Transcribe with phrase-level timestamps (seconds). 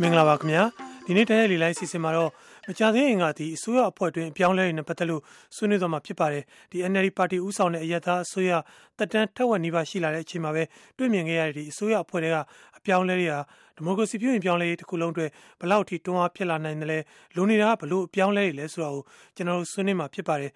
[0.00, 0.62] မင်္ဂလာပါခင်ဗျာ
[1.06, 2.30] ဒီနေ့တရက်လီလိုက်စီစဉ်မှာတော့
[2.68, 5.22] မကြသေးရင်ကဒီအစိုးရအဖွဲ့တွင်အပြောင်းလဲတွေနဲ့ပတ်သက်လို့
[5.56, 8.52] ဆွေးနွေးသွားမှာဖြစ်ပါတယ်ဒီ NLD ပါတီဥဆောင်တဲ့အယက်သားအစိုးရ
[8.98, 10.62] တက်တန်းထက်ဝက်နီးပါးရှိလာတဲ့အချိန်မှာပဲ
[10.98, 12.36] တွေ့မြင်ခဲ့ရတဲ့ဒီအစိုးရအဖွဲ့တွေက
[12.78, 13.40] အပြောင်းလဲတွေဟာ
[13.76, 15.30] ဒီမိုကရေစီပြုရင်ပြောင်းလဲရေးတစ်ခုလုံးအတွက်
[15.60, 16.98] ဘလောက်ထိတွန်းအားဖြစ်လာနိုင်တယ်လဲ
[17.36, 19.02] လူနေတာဘလို့အပြောင်းလဲတွေလဲဆိုတာကို
[19.36, 20.52] ကျွန်တော်တို့ဆွေးနွေးမှာဖြစ်ပါတယ်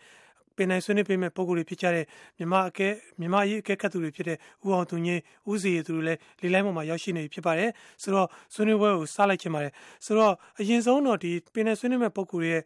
[0.61, 2.05] ပင်နိုင်ဆွေးနွေးပေးမဲ့ပုံကိုယ်တွေဖြစ်ကြတဲ့
[2.39, 2.89] မြမအကဲ
[3.21, 7.71] မြမရေးအကဲခတ်သူတွေဖြစ်တဲ့ဦးအောင်သူငင်းဦးစီရသူတွေလည်းလေလိုင်းပေါ်မှာရောက်ရှိနေပြီဖြစ်ပါတယ်
[8.03, 9.73] ဆိုတော့ဆွေးနွေးပွဲကိုစလိုက်ချင်ပါတယ်
[10.05, 12.63] ဆိုတော့အရင်ဆုံးတော့ဒီပင်နိုင်ဆွေးနွေးမဲ့ပုံကိုယ်တွေရဲ့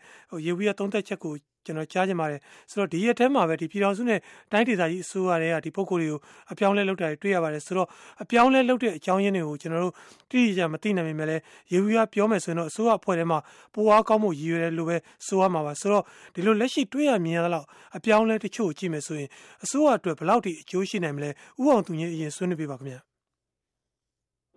[0.47, 4.21] ရေဝီရသုံးသက်ချက်ကို ကျွန်တော်ကြားချင်ပါတယ်ဆိုတော့ဒီရက်ထဲမှာပဲဒီပြည်တော်စုနဲ့
[4.53, 6.21] တိုင်းဒေသကြီးအစိုးရတွေကဒီပုံကိုယ်တွေကို
[6.53, 7.89] အပြောင်းလဲလုပ်တာတွေ့ရပါတယ်ဆိုတော့
[8.23, 9.95] အပြောင်းလဲလုပ်တဲ့အကြောင်းရင်းတွေကိုကျွန်တော်တို့
[10.31, 13.39] တိတိကျကျမသိနိုင်ပေမဲ့လည်းရေဝီရပြောမယ်ဆိုရင်တော့အစိုးရအဖွဲ့ထဲမှာ
[13.75, 14.97] ပိုအားကောင်းမှုရည်ရွယ်တယ်လို့ပဲ
[15.27, 19.29] ဆိုရမှာပါဆိုတော့ဒီလိုလက်ရှိတွေ့ရမြင်ရတော့အပြောင်းလဲတချို့ကြည့်မယ်ဆိုရင်
[19.65, 23.01] အစိုးရအတွက်ဘယ်လောက်ထိအကျိုးရှိနိုင်မလဲဥအောင်သူကြီးအရင်ဆွေးနွေးပြပါခင်ဗျာ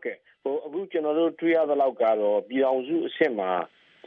[0.03, 3.51] ကဲဟိုအခုကျွန်တော်တို့တွေ့ရသလောက်ကတော့ပြည်အောင်စုအဆင့်မှာ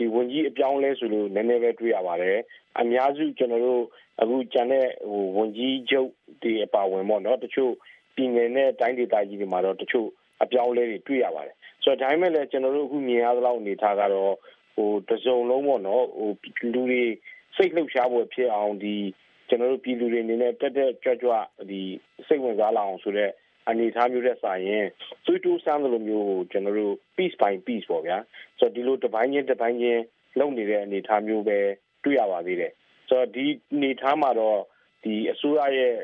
[0.00, 2.38] ဒီဝန်ကြီးအပြောင်းလဲဆိုလို့နည်းနည်းပဲတွေ့ရပါတယ်
[2.80, 3.82] အများစုကျွန်တော်တို့
[4.20, 6.08] အခုကြံတဲ့ဟိုဝန်ကြီးချုပ်
[6.42, 7.72] ဒီအပါဝင်ပေါ့နော်တချို့
[8.14, 10.08] ပြည်နယ်နဲ့တိုင်းဒေသကြီးတွေမှာတော့တချို့
[10.42, 14.34] အပြောင်းလဲတွေတွေ့ရပါတယ်ဆိုတော့ဒါပေမဲ့လည်းကျွန်တော်တို့အခုမြင်ရသလောက်အနေထားကတော့
[14.74, 16.30] ဟိုတစုံလုံးပေါ့နော်ဟို
[16.72, 17.02] လူတွေ
[17.56, 18.96] စိတ်လှုပ်ရှားဖို့ဖြစ်အောင်ဒီ
[19.48, 21.32] ကျွန်တော်တို့ပြည်သူတွေအနေနဲ့တက်တက်ကြွကြွ
[21.70, 21.80] ဒီ
[22.26, 23.32] စိတ်ဝင်စားလာအောင်ဆိုတော့
[23.68, 24.86] အနေထားမျိုးတဲ့စာရင်
[25.24, 28.16] သွေးတိုးစမ်းလိုမျိုးကိုကျွန်တော်တို့ piece by piece ပေါ့ဗျာ
[28.58, 30.02] ဆိုတော့ဒီလိုတစ်ပိုင်းချင်းတစ်ပိုင်းချင်း
[30.38, 31.58] လုပ်နေတဲ့အနေထားမျိုးပဲ
[32.04, 32.72] တွေ့ရပါသေးတယ်
[33.08, 33.44] ဆိုတော့ဒီ
[33.74, 34.58] အနေထားမှာတော့
[35.04, 35.94] ဒီအစိုးရရဲ့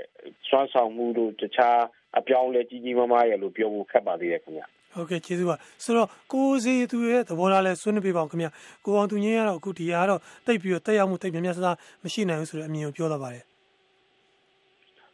[0.48, 1.78] စွမ်းဆောင်မှုတို့တခြား
[2.18, 8.50] အပြောင်းလဲကြီးကြီးမားမားရဲ့လို့ပြောဖို့ခက်ပါသေးတယ်ခင်ဗျာဟုတ်ကဲ့ကျေးဇူးပါဆိုတော့ကိုစီသူရဲ့သဘောထားလဲဆွေးနွေးပြပါအောင်ခင်ဗျာ
[8.84, 11.66] ကိုအောင်သူငင်းကတော့အခုဒီဟာကတော့တိတ်ပြီးတော့တက်ရောက်မှုတိတ်များများဆဆ
[12.04, 13.44] မရှိနိုင်ဘူးဆိုတဲ့အမြင်ကိုပြောတော့ပါတယ်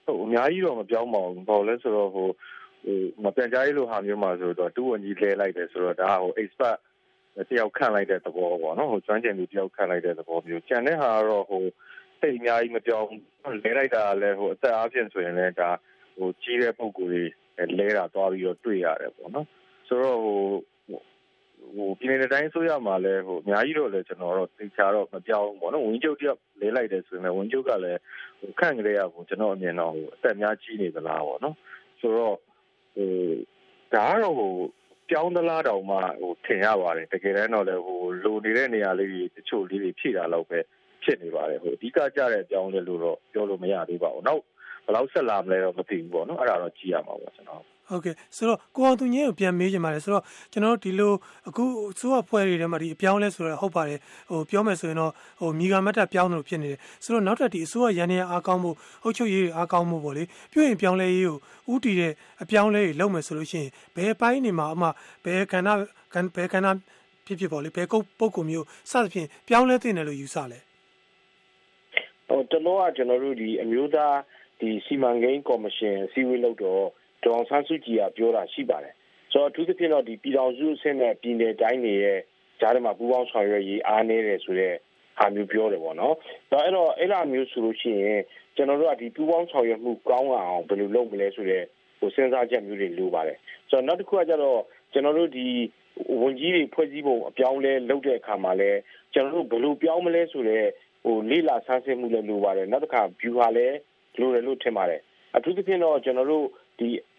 [0.04, 2.28] ဟုတ်အများကြီးတော့မပြောင်းပါဘူးဘာလို့လဲဆိုတော့ဟို
[2.84, 6.78] ဟိုမပြန်ကြားရေးလိုဟာမျိုးမှာဆိုတော့တူဝန်ကြီးလဲလိုက်တယ်ဆိုတော့ဒါဟို expert
[7.48, 11.64] တယောက်ခန့်လိုက်တဲ့သဘောပေါ့နော်ဟိုကျွမ်းကျင်သူတယောက်ခန့်လိုက်တဲ့သဘောမျိုးကြံတဲ့ဟာကတော့ဟို
[12.20, 13.08] စိတ်အများကြီးမပြောင်း
[13.62, 15.70] လဲလိုက်တာလည်းဟိုအသက်အားဖြင့်ဆိုရင်လည်းဒါ
[16.16, 17.22] ဟိုကြီးတဲ့ပုံကိုယ်တွေ
[17.78, 19.46] လဲတာသွားပြီးတော့တွေ့ရတယ်ပေါ့နော်
[19.88, 20.40] ဆိုတော့ဟို
[21.76, 28.00] ဟိုပြည်နယ်တိုင်းဆိုရမှာလဲဟိုအများကြီးတော့လဲကျွန်တော်တော့သိချာတော့မပြောင်းဘူးပေါ့နော်ဝင်းကျုပ်တယောက်လဲလိုက်တယ်ဆိုရင်လည်းဝင်းကျုပ်ကလည်း
[28.40, 31.56] ဟိုခန့်ကလေးကဟိုကျွန်တော်အမြင်တော့ဟိုအသက်များကြီးနေသလားပေါ့နော်
[32.00, 32.36] ဆိုတော့
[32.96, 33.10] ဟို
[33.94, 34.52] ဒါကတော့ဟို
[35.10, 40.58] ပြောင်းသလားတောင်မှဟိုထင်ရပါတယ်တကယ်တမ်းတော့လေဟိုလိုနေတဲ့နေရာလေးတွေတချို့လေးတွေဖြည့်တာတော့ပဲ
[41.02, 44.42] ဖြစ်နေပါတယ်ဟိုအဓိကကြတဲ့အကြောင်းလေးလို့တော့ပြောလို့မရသေးပါဘူးနောက်
[44.84, 51.12] ဘယ်လောက်ဆက်လာမလဲတော့မသိဘူးပေါ့နော်အဲ့ဒါတော့ကြည့်ရမှာပေါ့ကျွန်တော် ဟုတ်ကဲ့ဆိုတော့ကိုအောင်သူငင်းကိုပြန်မေးချင်ပါတယ်ဆိုတော့ကျွန်တော်တို့ဒီလို
[51.48, 51.64] အခု
[51.98, 53.98] စိုးရဖွဲ့တွေထဲမှာဒီအပြောင်းလဲဆိုတော့ဟုတ်ပါတယ်
[54.30, 58.70] ဟိုပြောမယ်ဆိုရင်တော့ဟိုမိဂါမတ်တာပြောင်းလို့ဖြစ်နေတယ်ဆိုတော့နောက်ထပ်ဒီအစိုးရရန်နေအားကောင်းမှု
[59.02, 64.88] အုပ်ချုပ်ရေးအားကောင်းမှုပေါ့လေပြုရင်ပြောင်းလဲရေးကိုဥတီတဲ့အပြောင်းလဲတွေလုပ်မယ်ဆိုလို့ရှိရင်ဘယ်ပိုင်းနေမှာအမှ
[65.24, 65.68] ဘယ်ကဏ္ဍ
[66.36, 66.78] ဘယ်ကဏ္ဍ
[67.26, 70.58] ဖြစ်ဖြစ်ပေါ့လေဘယ်ကုတ်ပုံကုမျိုးစသဖြင့်ပြောင်းလဲတင်တယ်လို့ယူဆလဲ
[72.28, 74.16] ဟိုတလောကကျွန်တော်တို့ဒီအမျိုးသား
[74.60, 76.84] ဒီစီမံကိန်းကော်မရှင်အစည်းအဝေးလုပ်တော့
[77.24, 78.94] ဒေါအောင်ဆန်းစုကြည်ကပြောတာရှိပါတယ်
[79.32, 82.20] ဆိုတော့အထူးသဖြင့်တော့ဒီပြည်တော်စုအဆင့်နဲ့ပြည်နယ်တိုင်းတွေရဲ့
[82.60, 84.76] ကြားထဲမှာပူးပေါင်းဆောင်ရွက်ရေးအားနည်းတယ်ဆိုတော့
[85.18, 86.14] ဟာမျိုးပြောတယ်ပေါ့နော်
[86.50, 88.20] ဒါအဲ့တော့အဲ့လိုမျိုးဆိုလို့ရှိရင်
[88.56, 91.66] ကျွန်တော်တို့ကဒီပူးပေါင်းဆောင်ရွက်မှုကောင်းအောင်ဘယ်လိုလုပ်မလဲဆိုတော့
[91.98, 93.38] ဟိုစဉ်းစားချက်မျိုးတွေလိုပါတယ်
[93.70, 94.60] ဆိုတော့နောက်တစ်ခုကကျတော့
[94.92, 95.46] ကျွန်တော်တို့ဒီ
[96.20, 98.70] ဝန်ကြီးတွေဖွဲ့စည်းပုံအပြောင်းလဲလုပ်တဲ့အခါမှာလဲ
[99.12, 100.68] ကျွန်တော်တို့ဘယ်လိုပြောင်းမလဲဆိုတော့
[101.04, 103.76] ဟိုလေးလာဆန်းစစ်မှုလည်းလိုပါတယ်နောက်တစ်ခါ view ဟာလည်း
[104.20, 105.00] လိုတယ်လို့ထင်ပါတယ်
[105.36, 106.61] အထူးသဖြင့်တော့ကျွန်တော်တို့ဒီ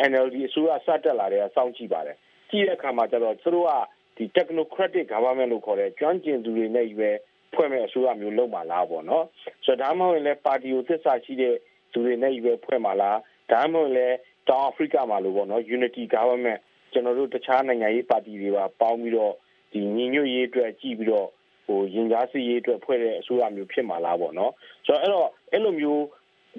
[0.09, 2.17] NLD အစိုးရစတက်လာတဲ့စောင့်ကြည့်ပါတယ်
[2.49, 3.71] ကြည့်တဲ့အခါမှာကျတော့သူတို့က
[4.17, 7.15] ဒီ technocratic government လို့ခေါ်တဲ့ကျွမ်းကျင်သူတွေနဲ့ရွယ်
[7.53, 9.25] ဖွဲ့မဲ့အစိုးရမျိုးလုပ်မှာလားပေါ့နော်
[9.65, 11.55] ဆိုတော့ဒါမှမဟုတ်လည်းပါတီကိုသစ္စာရှိတဲ့
[11.93, 13.17] သူတွေနဲ့ရွယ်ဖွဲ့မှာလား
[13.51, 14.15] ဒါမှမဟုတ်လည်း
[14.49, 16.59] တောင်အာဖရိကမှာလို့ပေါ့နော် unity government
[16.91, 19.33] ကျွန်တော်တို့တခြားနိုင်ငံရေးပါတီတွေပါပေါင်းပြီးတော့
[19.71, 21.27] ဒီညီညွတ်ရေးအတွက်ကြည့်ပြီးတော့
[21.65, 24.51] ဟိုရင်ကြားစီရေးအတွက်ဖွဲ့တဲ့အစိုးရမျိုးဖြစ်မှာလားပေါ့နော်
[24.85, 26.03] ဆိုတော့အဲ့တော့အဲ့လိုမျိုး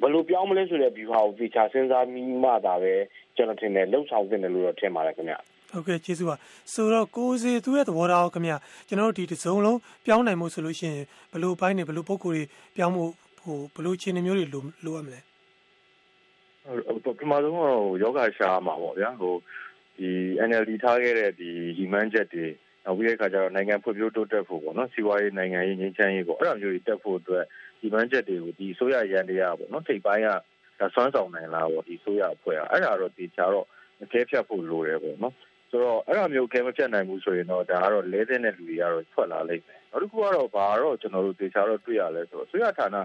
[0.01, 2.95] ဘယ်လိုပြောင်းမလဲဆိုတဲ့ view ဟာကိုသေချာစဉ်းစားမိမှသာပဲ
[3.37, 5.35] ကျွန်တော်ထင်တယ်လှုပ်ဆောင်သင့်တယ်လို့တော့ထင်ပါတယ်ခင်ဗျ
[5.71, 6.37] ဟုတ်ကဲ့ကျေးဇူးပါ
[6.73, 8.55] ဆိုတော့ကိုစီသူရဲ့သဘောထားခင်ဗျ
[8.89, 11.03] ကျွန်တော်တို့ဒီတစ်စုံလုံးပြောင်းနိုင်မှုဆိုလို့ရှိရင်
[11.33, 12.43] ဘယ်လိုပိုင်းနေဘယ်လိုပုံကိုယ်တွေ
[12.77, 13.05] ပြောင်းမှု
[13.43, 15.21] ဟိုဘယ်လိုခြေနေမျိုးတွေလိုလိုရမလဲ
[16.87, 19.35] ဟိုပထမဆုံးတော့ယောဂရှာမှာပေါ့ဗျာဟို
[19.99, 20.11] ဒီ
[20.49, 22.47] NLD ထားခဲ့တဲ့ဒီဒီမန်းချက်တွေ
[22.85, 27.45] နောက်ပြီးတဲ့အခါကျတော့နိုင်ငံဖွံ့ဖြိုးတိုးတက်ဖို့ပေါ့နော်စီးပွားရေးနိုင်ငံရေးငြိမ်းချမ်းရေးပေါ့အဲ့လိုမျိုးတွေတက်ဖို့အတွက်
[27.85, 30.29] ဒီမန်းချက်တွေကိုဒီဆိုရရန်တရားပေါ့နော်ထိပ်ပိုင်းက
[30.81, 33.67] ဒါဆွမ်းဆောင်နိုင်လားပေါ့ဒီဆိုရအဖွဲ့ကအဲ့ဒါတော့ဒီချာတော့
[34.03, 35.35] အကဲဖြတ်ဖို့လိုတယ်ပေါ့နော်
[35.71, 42.97] ဆိုတော့အဲ့လိုမျိုးကဲမဖြတ်နိုင်ဘူးဆိုရင်တော့ဒါကတော့လဲတဲ့တဲ့လူတွေကတော့ထွက်လာလိမ့်မယ်နောက်တစ်ခုကတော့ဘာတော့ကျွန်တော်တို့ဒေချာတော့တွေ့ရလဲဆိုတော့ဆိုရဌာန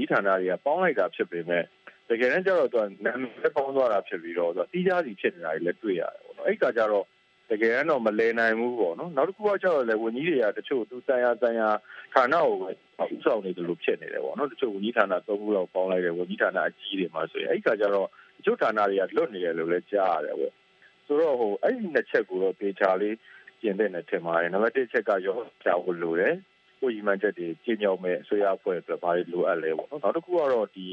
[0.00, 1.64] ဤဌာနတွေကပေါင်းလိုက်တာဖြစ်ပေမဲ့
[2.08, 7.04] တကယ်တမ်းကျတော့သူကနာမည်ပေါင်းသွားတာဖြစ်ပြီးတော့သူတီးခြားစီဖြစ်နေတာတွေလည်းတွေ့ရတယ်ပေါ့နော်အဲ့ကကြတော့
[7.50, 11.68] တကယ်တော့မလဲနိုင်ဘူးပေါ့နော်နောက်တစ်ခုကကျတော့လေဝန်ကြီးတွေကတချို့သူတန်ရာတန်ရာ
[12.14, 12.68] ဌာနကိုပဲ
[13.14, 20.54] ဥဆောင်နေတယ်လို့ဖြစ်နေတယ်ပေါ့နော်တချို့ဝန်ကြီးဌာနသုံးခုလောက်ပေါင်းလိုက်တယ်ဝန်ကြီးဌာနအကြီးတွေမှာဆိုရင်အဲ့ခါကျတော့တချို့ဌာနတွေကလွတ်နေတယ်လို့လည်းကြားရတယ်ပေါ့
[21.06, 23.16] ဆိုတော့ဟိုအဲ့ဒီနှစ်ချက်ကိုတော့ဒေတာလေး
[23.60, 26.34] ပြင်တဲ့နဲ့ထင်ပါတယ်နံပါတ်1ချက်ကရောကြောက်ဖို့လိုတယ်
[26.80, 30.86] ကိုကြီးမှန်ချက်တွေပြည့်မြောက်မဲ့အစိုးရအဖွဲ့အတွက်ဘာတွေလိုအပ်လဲပေါ့နော်နောက်တစ်ခုကတော့ဒီ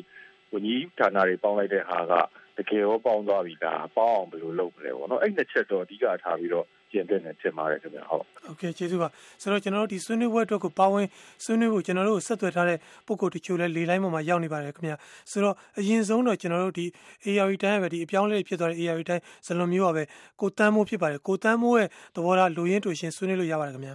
[0.52, 2.24] ဝန်ကြီးဌာနတွေပေါင်းလိုက်တဲ့ဟာကတ
[2.69, 9.09] ကယ်ရောပေါင်းသွားပြီလားပေါင်းအောင်ဘယ်လိုလုပ်မလဲပေါ့နော်အဲ့နှစ်ချက်တော့အဓိကထားပြီးတော့ပြင်တဲ့နဲ့တင်ပါတယ်ခင်ဗျဟုတ်โอเคကျေးဇူးပါ
[9.41, 11.07] ဆိုတော့ကျွန်တော်တို့ဒီဆွေးနွေးပွဲအတွက်ကိုပါဝင်
[11.45, 14.93] ဆွေးနွေးဖို့ကျွန်တော်တို့ဆက်သွယ်ထားတဲ့ပုံကိုတချို့လဲလေလိုင်းပေါ်မှာရောက်နေပါတယ်ခင်ဗျ
[15.31, 16.87] ဆိုတော့အရင်ဆုံးတော့ကျွန်တော်တို့ဒီ
[17.27, 20.03] ARI တိုင်းပဲဒီအပြောင်းလဲဖြစ်သွားတဲ့ ARI တိုင်းဇလွန်မျိုးပါပဲ
[20.41, 23.93] ကိုတန်းမိုးဖြစ်ပါတယ်ကိုတန်းမိုးရဲ့သဘောထားလူရင်းတူရှင်ဆွေးနွေးလို့ရပါတယ်ခင်ဗျ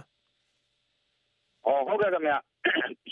[1.64, 2.32] ဟောဟုတ်ကဲ့ခင်ဗျ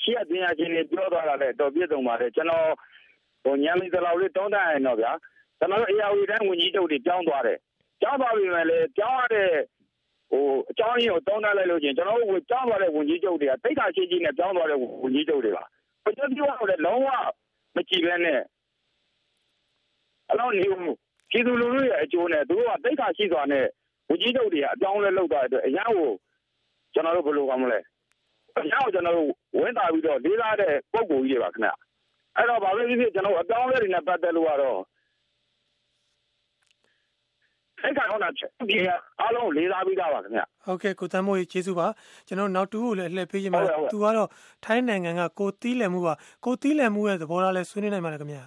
[0.02, 2.66] ရှေ့အပြင်အချင်းတွေပြောသွားတာလဲတော်ပြည့်စုံပါတယ်ကျွန်တော်
[3.44, 5.12] ဟိုညံမီတလောက်လေးတောင်းတရင်တော့ဗျာ
[5.59, 7.59] ကျွန်တော်တို့ ARI တိုင်းဝန်ကြီးချုပ်တွေပြောင်းသွားတယ်
[8.01, 9.49] ပြောင်းသွားပြီမဲ့လေပြောင်းရတဲ့
[10.29, 15.63] ဟိုအကြောင်းရင်းကိုတောင်းတလိုက်လို့ချင်းကျွန်တော်တို့ကြောင်းသွားတဲ့ဝန်ကြီးချုပ်တွေကတိတ်ခါရှိကြီးနဲ့ကြောင်းသွားတဲ့ဝန်ကြီးချုပ်တွေပါ
[16.03, 17.07] ဘယ်လိုပြောရလဲလုံးဝ
[17.75, 18.41] မကြည့်ဘဲနဲ့
[20.31, 23.65] အလောင်းနေဦးပြည်သူလူထုရဲ့အကျိုးနဲ့သူတို့ကတိတ်ခါရှိစွာနဲ့
[24.09, 26.11] ဝန်ကြီးချုပ်တွေကအကြောင်းလဲလောက်သွားတဲ့အတွက်အရန်ကို
[26.93, 27.79] ကျွန်တော်တို့ဘယ်လိုကောင်းမလဲ
[28.57, 31.69] အရန်ကိုကျွန်တော်တို့ဝင်းတာပြီးတော့လေးစားတဲ့ပုံကိုကြီးတွေပါခင်ဗျ
[32.35, 34.79] အဲ့တော့ဘာပဲဖြစ်ဖြစ်ကျွန်တော်အကြောင်းလဲတွေနဲ့ပတ်သက်လို့ကတော့
[37.85, 38.25] အဲ့ကောင်က
[38.69, 38.77] ဒီ
[39.21, 41.87] အားလုံးလေးစားပြီးသားပါခင်ဗျဟုတ်ကဲ့ကိုတမ်းမိုးကြီးကျေးဇူးပါ
[42.27, 43.61] ကျွန်တော်နောက်တူကိုလည်းလှည့်ပေးခြင်းပါ
[43.91, 44.29] သူကတော့
[44.65, 46.13] ထိုင်းနိုင်ငံကကိုတီးလည်မှုပါ
[46.45, 48.37] ကိုတီးလည်မှုရဲ့သဘောထားလဲဆွေးနွေးနိုင်ပါတယ်ခင်ဗျ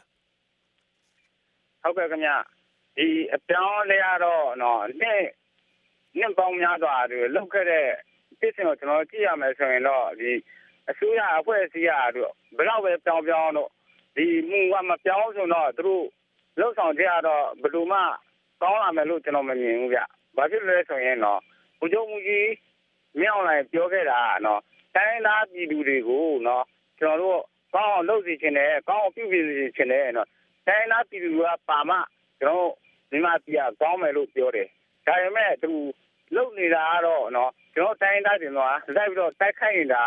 [1.82, 2.30] ဟုတ်ကဲ့ခင်ဗျ
[2.96, 5.22] ဒီအပြောင်းလဲရတော့နော်နှစ်
[6.18, 7.86] နှစ်ပေါင်းများစွာတွေလောက်ခဲ့တဲ့
[8.38, 10.30] ပြည်စင်ကိုကျွန်တော်ကြည့်ရမယ်ဆိုရင်တော့ဒီ
[10.90, 13.70] အစိုးရအဖွဲ့အစည်းရတော့ဘယ်တော့ပဲပြောင်းပြောင်းတော့
[14.16, 16.04] ဒီမူကမပြောင်းဆိုတော့သူတို့
[16.58, 18.00] လှုပ်ဆောင်ကြရတော့ဘယ်လိုမှ
[18.62, 20.00] ကောင်းလာမယ်လို့ကျွန်တော်မမြင်ဘူးဗျ။
[20.36, 21.40] ဘာဖြစ်လို့လဲဆိုရင်တော့
[21.78, 22.48] ဘုချုပ်မူကြီး
[23.20, 24.60] မြောက်လိုက်ပြောခဲ့တာနော်
[24.94, 26.64] တိုင်းသားပြည်သူတွေကိုနော်
[26.98, 27.40] ကျွန်တော်တို့
[27.74, 30.28] ကောင်းအောင်လုပ်စီခြင်းနဲ့ကောင်းအောင်ပြုပြင်စီခြင်းနဲ့နော်
[30.66, 31.96] တိုင်းသားပြည်သူကပါမှ
[32.40, 32.70] ကျွန်တော်
[33.10, 34.68] မြန်မာပြည်ကကောင်းမယ်လို့ပြောတယ်။
[35.06, 35.70] ဒါပေမဲ့သူ
[36.36, 40.02] လုပ်နေတာကတော့နော်ကျွန်တော်တိုင်းသားတွေတော့လိုက်ပြီးတော့တိုက်ခိုက်နေတာ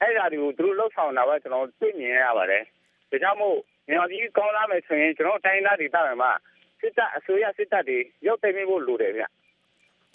[0.00, 2.62] အဲ့ဒါတွေကိုသူတို့လှုပ်ဆောင်တာပဲကျွန်တော်သိမြင်ရပါတယ်။
[3.10, 3.56] ဒါကြောင့်မို့
[3.88, 6.32] မြန်မာပြည်ကောင်းလာမယ်ဆိုရင်ကျွန်တော်တိုင်းသားတွေတာမှာ
[6.80, 9.24] စစ်တပ်အစိုးရစစ်တပ်တွေရုပ်သိမ်းဖို့လိုတယ်ဗျ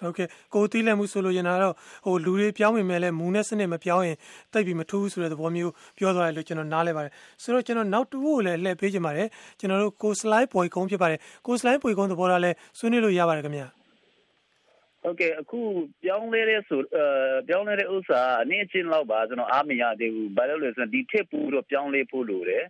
[0.02, 1.76] ဟုတ်ကဲ့ကိုတီးလက်မှုဆိုလို့ရင်တော့
[2.06, 4.18] ဟိုလူတွေပြောင်းမိမယ်လဲမူနဲ့စနစ်မပြောင်းရင်
[4.54, 9.28] တိတ်ပြီးမထူးဘူးဆိုတဲ့သဘောမျိုးပြောသွားတယ်လို့ကျွန်တော်နားလဲပါတယ်ဆိုတော့ကျွန်တော်နောက်တူကိုလည်းလှည့်ပေးချင်ပါတယ်
[9.60, 13.68] ကျွန်တော်တို့ကိုစလိုက်ပွေကုန်းဖြစ်ပါတယ်ကိုစလိုက်ပွေကုန်းသဘောထားလဲဆွေးနွေးလို့ရပါတယ်ခင်ဗျာ
[15.02, 15.60] ဟုတ်ကဲ့အခု
[16.04, 17.04] ပြောင်းလဲတဲ့ဆိုအဲ
[17.48, 22.64] ပြောင်းလဲတဲ့ဥစ္စာအနေချင်းလောက်ပါကျွန်တော်အားမရသေးဘူးဘာလို့လဲဆိုတော့ဒီထစ်ပူတော့ပြောင်းလဲဖို့လိုတယ်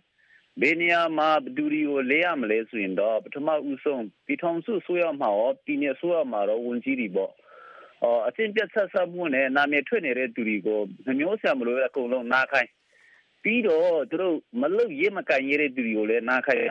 [0.60, 7.32] ဘယ်နေရာမှာဘဒူရီကိုလဲရမလဲဆိုရင်တော့ပထမဦးဆုံးပြည်ထောင်စုဆိုရမှာရောပြည်နယ်ဆိုရမှာရောဝန်ကြီးတွေပေါ့
[8.02, 12.70] အော်အချင်းပြတ်ဆက်ဆက်မှုနဲ့နာမည်ထွက်နေတဲ့သူတွေကိုနှမျိုးဆံမလို့အကုန်လုံးနားခိုင်း
[13.42, 16.64] ပြီးတော့သူတို့မလုတ်ရေးမကန်ရေးတဲ့သူတွေကိုလည်းနားခိုင်း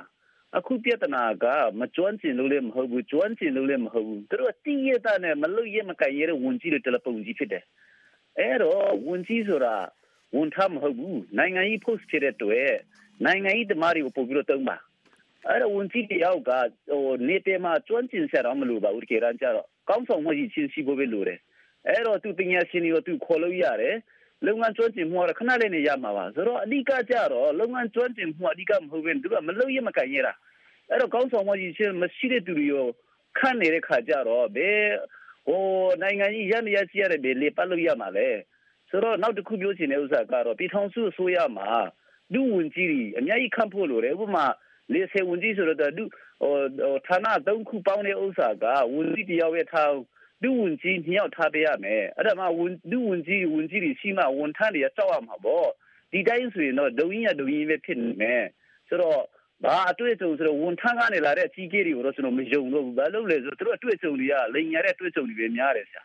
[0.58, 1.46] အခုပြဿနာက
[1.80, 7.64] မကျွမ်းကျင်လို့လည်းမဟုတ်ဘူးကျွမ်းကျင်လို့လည်းမဟုတ်ဘူးသူတို့တည်ရတဲ့နဲ့မလုတ်ရေးမကန်ရေးတဲ့ဝန်ကြီးတွေတယ်လီဖုန်းကြီးဖြစ်တယ်
[8.40, 9.76] အဲ့တော့ဝန်ကြီးဆိုတာ
[10.36, 12.70] ဝန်ထမ်းမဟုတ်ဘူးနိုင်ငံကြီး post ဖြစ်တဲ့တွေ့
[13.24, 14.78] နိုင်ငံရေးသမားတွေကိုပို့ပြီးတော့တုံးပါ
[15.48, 16.52] အဲ့တော့ဝန်ကြီးတယောက်က
[16.90, 21.40] ဟိုနေပြည်မှာကျွမ်းကျင်ဆရာတော်မလို့ပါဘူးကေရန်ကြတော့ကောင်းဆောင်မှုကြီးချင်းစီဖို့ပဲလိုတယ်
[21.88, 23.96] အဲ့တော့သူပညာရှင်တွေကိုသူခေါ်လို့ရတယ်
[24.46, 30.34] လုပ်ငန်းကျွမ်းကျင်မှုကတော့ခဏလေးနေရမှာပါဆိုတော့အဓိကကြတော့လုပ်ငန်းကျွမ်းကျင်မှုအဓိကမဟုတ်ဘဲသူကမလုပ်ရမကန်ရတာ
[30.90, 32.88] အဲ့တော့ကောင်းဆောင်မှုကြီးချင်းမရှိတဲ့သူတွေကို
[33.38, 34.84] ခန့်နေတဲ့ခါကြတော့ဘယ်
[35.48, 35.64] ဟို
[36.02, 38.28] နိုင်ငံကြီးရန်ရစီရတယ်ဘယ်လေပတ်လို့ရမှာလဲ
[38.90, 41.70] ဆိုတော့နောက်တစ်ခုပြောချင်တဲ့ဥစ္စာကတော့ပြည်ထောင်စုအစိုးရမှာ
[42.34, 44.46] ဒုဝန်ကြီးတွေအများကြီးခန့်ဖို့လိုတယ်ဥပမာ
[44.94, 46.04] လေဆေဝန်ကြီးဆိုတော့ဒု
[46.42, 46.56] ဟို
[47.08, 49.92] ဌာနသုံးခုပေါင်းတဲ့ဥစ္စာကဝန်ကြီးတယောက်ရဲ့ထား
[50.44, 55.68] ဒုဝန်ကြီးနှစ်ယောက်ထားပေးရမယ်အဲ့ဒါမှဝန်ဒုဝန်ကြီးဝန်ကြီးတွေရှိမှဝန်ထမ်းတွေကကြောက်ရမှာပေါ့
[56.12, 58.44] ဒီတိုင်းဆိုရင်တော့ဒုံရင်ရဒုံရင်ပဲဖြစ်နေမယ်
[58.88, 59.22] ဆိုတော့
[59.64, 66.04] ဘာအတွေ့အကြုံဆိုတော့ဝန်ထမ်းကနေလာတဲ့အကြီးကြီးတွေကိုတော့ကျွန်တော်မယုံတော့ဘူးဘာလို့လဲဆိုတော့သူတို့အတွေ့အကြုံတွေကလိန်ရတဲ့အတွေ့အကြုံတွေပဲများတယ်ဆရာ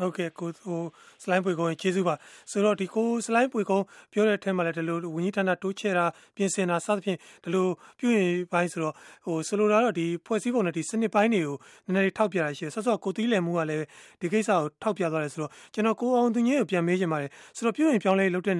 [0.00, 0.80] ဟုတ်ကဲ့ကိုဟို
[1.22, 2.14] စလိုင်းပွေကုန်းကျေးဇူးပါ
[2.50, 6.04] ဆိုတော့ဒီကိုစလိုင်းပွေကုန်းပြောတဲ့အထက်မှာလည်းဒီလိုဝင်းကြီးဌာနတိုးချဲ့တာ
[6.36, 7.66] ပြင်ဆင်တာစသဖြင့်ဒီလို
[7.98, 13.84] ပြုရင်ပိုင်းဆိုတော့ဟိုဆိုလိုတာတော့ဒီဖွဲ့စည်းပုံနဲ့ဒီစနစ်ပိုင်းတွေကိုနည်းနည်းလေးထောက်ပြတာရှိတယ်ဆော့ဆော့ကိုတီးလည်မှုကလည်း
[14.20, 18.56] ဒီကိစ္စကိုထောက်ပြသွားတယ်ဆိုတော့ကျွန်တော်ကိုအောင်သူငယ်ကိုပြန်မေးချင်ပါတယ်ဆိုတော့ပြုရင်ပြောင်းလဲလုပ်တဲ့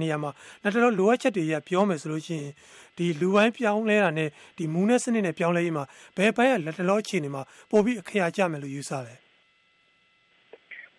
[0.00, 0.30] နေရာမှာ
[0.62, 2.52] နောက်တော့လိုအပ်ချက်တွေရပြောမယ်ဆိုလို့ရှိရင်
[2.98, 5.84] ဒီလူပိုင်းပြောင်းလဲတာနဲ့ဒီမူနဲ့စနစ်နဲ့ပြောင်းလဲရေးမှာ
[6.16, 9.27] ဘယ်ပိုင်းကလက်တလောအခြေအနေမှာပို့ပြီးအခရာကျမယ်လို့ယူဆတယ်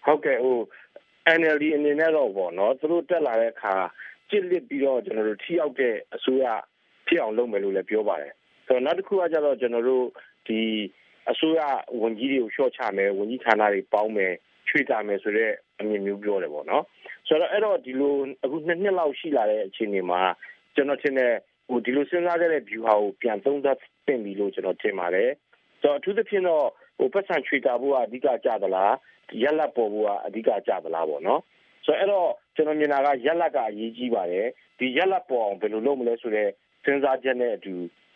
[0.06, 0.60] ဟုတ်ကဲ့ဟို
[1.40, 3.76] NLD အနေနဲ့တော့ပေါ့နော်သူတို့တက်လာတဲ့အခါ
[4.30, 6.46] ကြစ်လစ်ပြီးတော့ကျွန်တော်တို့ထိရောက်တဲ့အစိုးရ
[7.08, 8.34] ဖြစ်အောင်လုပ်မယ်လို့လည်းပြောပါတယ်
[8.68, 10.06] ဆိုတော့နောက်တစ်ခုကကျတော့ကျွန်တော်တို့
[10.48, 10.60] ဒီ
[11.32, 11.62] အစိုးရ
[12.02, 14.34] ဝန်ကြီးတွေကိုလျှော့ချမယ်ဝန်ကြီးဌာနတွေပေါင်းမယ်
[14.68, 16.84] ချွေတာမယ်ဆိုတော့အမြင်မျိုးပြောတယ်ပေါ့နော်
[17.28, 20.22] ဆိုတော့အဲ့တော့ဒီလိုအခုနှစ်နှစ်လောက်ရှိလာတဲ့အခြေအနေမှာ
[20.76, 21.34] ကျွန်တော်ထင်တယ်
[21.70, 25.30] ဟိုဒီလိုစဉ်းစားကြတဲ့ view ဟာကိုပြန်သုံးသပ်သင့်ပြီလို့ကျွန်တော်ထင်ပါတယ်
[25.82, 26.68] ဆိုတော့အထူးသဖြင့်တော့
[27.00, 28.94] ဟိုပတ်စံချွေတာဖို့ကအဓိကကြသလား
[29.42, 31.42] ရက်လက်ပေါ်ဖို့ကအဓိကကြသလားပေါ့နော်
[31.86, 34.48] ဆိုတော့အဲ့တော့ကျွန်တော်မြင်တာကရက်လက်ကအရေးကြီးပါတယ်
[34.80, 36.50] ဒီရက်လက်ပေါ်အောင်ဘယ်လိုလုပ်မလဲဆိုတော့
[36.84, 37.74] စဉ်းစားချက်နဲ့အတူ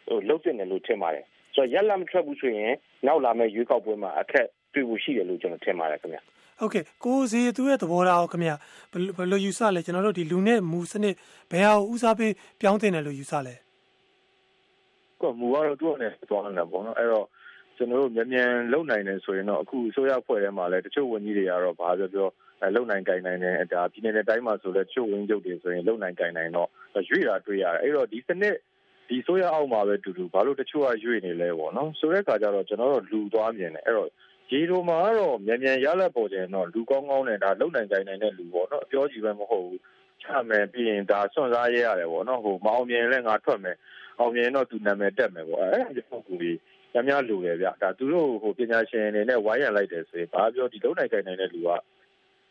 [0.07, 1.25] ဟိုလုပ်တင်တယ်လို့ထင်ပါတယ်
[1.55, 2.73] ဆိုတော့ရက်လက်မထွက်ဘူးဆိုရင်
[3.07, 6.19] နောက်လာမယ့်ရွေးကောက်ပွဲမှာအခက်တွေ့ဖို့ရှိတယ်လို့ကျွန်တော်ထင်ပါတယ်ခင်ဗျ
[6.59, 8.51] ဟုတ်ကဲ့ကိုစီသူရဲ့သဘောထားကိုခင်ဗျ
[9.17, 11.15] ဘယ်လိုယူဆလဲကျွန်တော်တို့ဒီလူနဲ့မူစနစ်
[11.51, 13.55] ဘယ်ဟာကိုဦးစားပေးပြောင်းတင်တယ်လို့ယူဆလဲ
[15.21, 17.25] ကမူကတော့သူ့အနေနဲ့သွားနေတာပေါ့နော်အဲ့တော့
[17.77, 22.27] ကျွန်တော်တို့မြန်မြန်လုံနိုင်တယ်ဆိုရင်တော့အခုဆိုရဖွဲ့ထဲမှာလည်းတချို့ဝန်ကြီးတွေကတော့ဘာပြောပြော
[22.75, 26.69] လုံနိုင်ကြိုင်နိုင်တယ်ဒါပြည်နယ်တိုင်းမှာဆိုလည်းတချို့ဝန်ကြီးတွေဆိုရင်လုံနိုင်ကြိုင်နိုင်တော့
[27.09, 28.55] ရွေ့တာတွေ့ရတယ်အဲ့တော့ဒီစနစ်
[29.09, 34.09] ဒီဆိုရအောက်မှာပဲတူတူဘာလို့တချို့ကရွေ့နေလဲပေါ့နော်ဆိုတဲ့အခါကျတော့ကျွန်တော်တို့လူသွားမြင်တယ်အဲ့တော့
[34.51, 39.81] ရေတို့မှာတော့မြန်မြန်ရလက်ပေါ်တယ်တော့လူကောင်းကောင်းနဲ့ဒါလုံနိုင်ကြိုင်နိုင်တဲ့လူပေါ့နော်အပြောကြီးပဲမဟုတ်ဘူး
[40.23, 43.77] ချမယ်ပြီးရင်ဒါစွန့်စားရရတယ်ပေါ့နော်ဟိုမအောင်မြင်လဲငါထွက်မယ်
[44.19, 46.57] အောင်မြင်တော့သူနာမည်တက်မယ်ပေါ့အဲ့ဒါကြောင့်ကိုကြီး
[46.93, 51.69] များများလိုတယ်ဗျဒါသူတို့ဟိုပညာရှင်အနေနဲ့ဝိုင်းရံလိုက်တယ်ဆိုရင်ဘာပြောဒီလုံနိုင်ကြိုင်နိုင်တဲ့လူက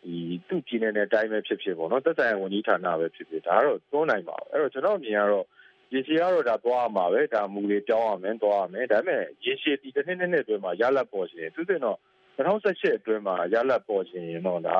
[0.02, 0.14] ဒီ
[0.49, 5.46] သူ့ပြည်နယ်နဲ့တိုင်းပဲဖြစ်ဖြစ်ပေါ့နော်သက်ဆိုင်ရာဝန်ကြီးဌာနပဲဖြစ်ဖြစ်ဒါကတော့သွန်းနိုင်ပါဘူးအဲ့တော့ကျွန်တော်အမြင်ကတော့
[5.92, 11.99] ရေရှည်ကတော့ဒါသွားရမှာပဲဒါမူတွေပြောင်းရမယ်သွားရမယ်ဒါပေမဲ့ရေရှည်ဒီတစ်နှစ်နှစ်နှစ်အတွင်းမှာရလက်ပေါ်ရှင်သူစင်တော့
[12.37, 14.78] 2018အတွင်းမှာရလက်ပေါ်ရှင်ရင်တော့ဒါ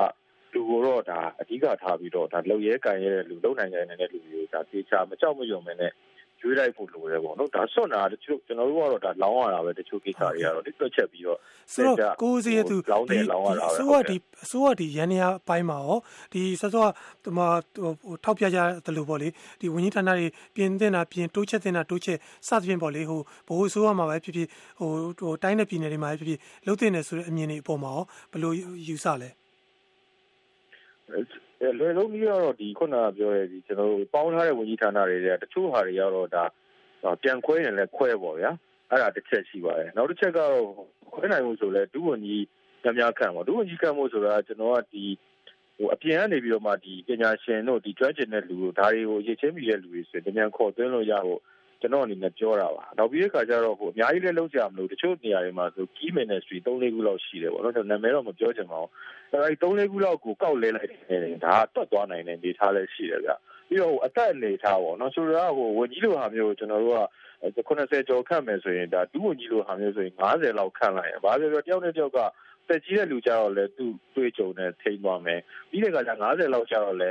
[0.52, 5.92] လူကိုတော့ဒါအဓိကထားပြီးတော့ဒါလုံရဲကန်ရဲတဲ့လူလုံနိုင်တဲ့လူတွေဒါတေချာမကြောက်မရွံ့မနဲ့
[6.42, 11.38] ရွေးလိုက်ဖို့လိုတယ်ပေါ့နော်ဒါဆွတ်နာတချို့ကျွန်တော်တို့ကတော့ဒါလောင်းရတာပဲတချို့ကိစ္စတွေကတော့ဒီတွက်ချက်ပြီးတော့
[11.72, 14.16] ဆိုတော့ကိုစီရသူလောင်းတယ်လောင်းရတာပဲဆိုတော့ဒီ
[14.50, 15.99] ဆိုတော့ဒီရန်ရပိုင်းမှာရော
[16.32, 16.87] ဒီစစော
[17.25, 19.28] ဟိုထောက်ပြကြတယ်လို့ပေါ့လေ
[19.61, 22.18] ဒီဝင်းကြီးဌာနတွေပြင်တင်တာပြင်တိုးချက်တင်တာတိုးချက်
[22.49, 28.52] စသဖြင့်ပေါ့လေဟိုဘိုးဆိုးရမှာပဲဖြစ်ဖြစ်ဟိုဟိုတိုင်းတဲ့ပြည်နယ်တွေမှာပဲဖြစ်ဖြစ်လှုပ်တင်တယ်ဆိုတဲ့အမြင်တွေအပေါ်မှာရောဘယ်လို
[28.88, 29.30] ယူဆလဲ
[31.78, 36.45] လွယ်လုံးကြီးကတော့ဒီခုနကပြောရဲဒီကျွန်တော်တို့ပေါင်းထားတဲ့ဝန်ကြီးဌာနတွေကတချို့ဟာတွေကတော့ဒါ
[37.23, 38.52] ပြန်ခွဲရင်လည်းခွဲပေါ့ဗျာ
[38.90, 40.57] အဲ့ဒါတစ်ချက်ရှိပါတယ်နောက်တစ်ချက်ကတော့
[41.12, 42.45] ခွဲနိုင်မှုဆိုလဲဒုဝန်ကြီး
[42.83, 45.04] များများခံပါဒုဝန်ကြီးခံမှုဆိုတာကျွန်တော်ကဒီ
[45.76, 51.40] ဟိုအပြင်ကနေပြီးတော့မှဒီပညာရှင်တို့ဒီကျွမ်းကျင်တဲ့လူတို့ဒါတွေကိုရည်ချင်းမိတဲ့လူတွေဆိုရင်ပြန်ခေါ်သွင်းလို့ရဖို့
[51.83, 58.91] ကျွန်တော်အနေနဲ့ပြောတာပါနောက်ပြီးတဲ့အခါကျတော့ဟိုအများကြီးလည်းလုံးကြမလို့တချို့နေရာတွေမှာဆို key ministry 3-4ခုလောက်ရှိတယ်ပေါ့နော်နာမည်တော့မပြောချင်ပါဘူး
[59.33, 63.31] အဲဒီ3-4ခုလောက်ကိုကောက်လဲလိုက်တယ်ဒါကတွတ်သွားနိုင်တဲ့အနေထားလည်းရှိတယ်ဗျ
[63.69, 67.03] ပြီးတော့ဟိုအသက်အနေထားပေါ့နော်ဆိုတော့ဟိုဝန်ကြီးလိုဟာမျိုးကျွန်တော်တို့က
[67.45, 72.19] 80ကျော်ခန့်မယ်ဆိုရင်ဒါဒုဝန်ကြီးလိုဟာမျိုးဆိုရင်90လောက်ခန့်လိုက်ရင်ဘာပြောပြောတယောက်နဲ့တယောက်က
[72.69, 77.11] တက်ကြီးတဲ့လူကြတော့လဲသူ့တွေ့ကြုံနဲ့ထိန်းသွားမယ်ပြီးတဲ့အခါကျ90လောက်ကျတော့လဲ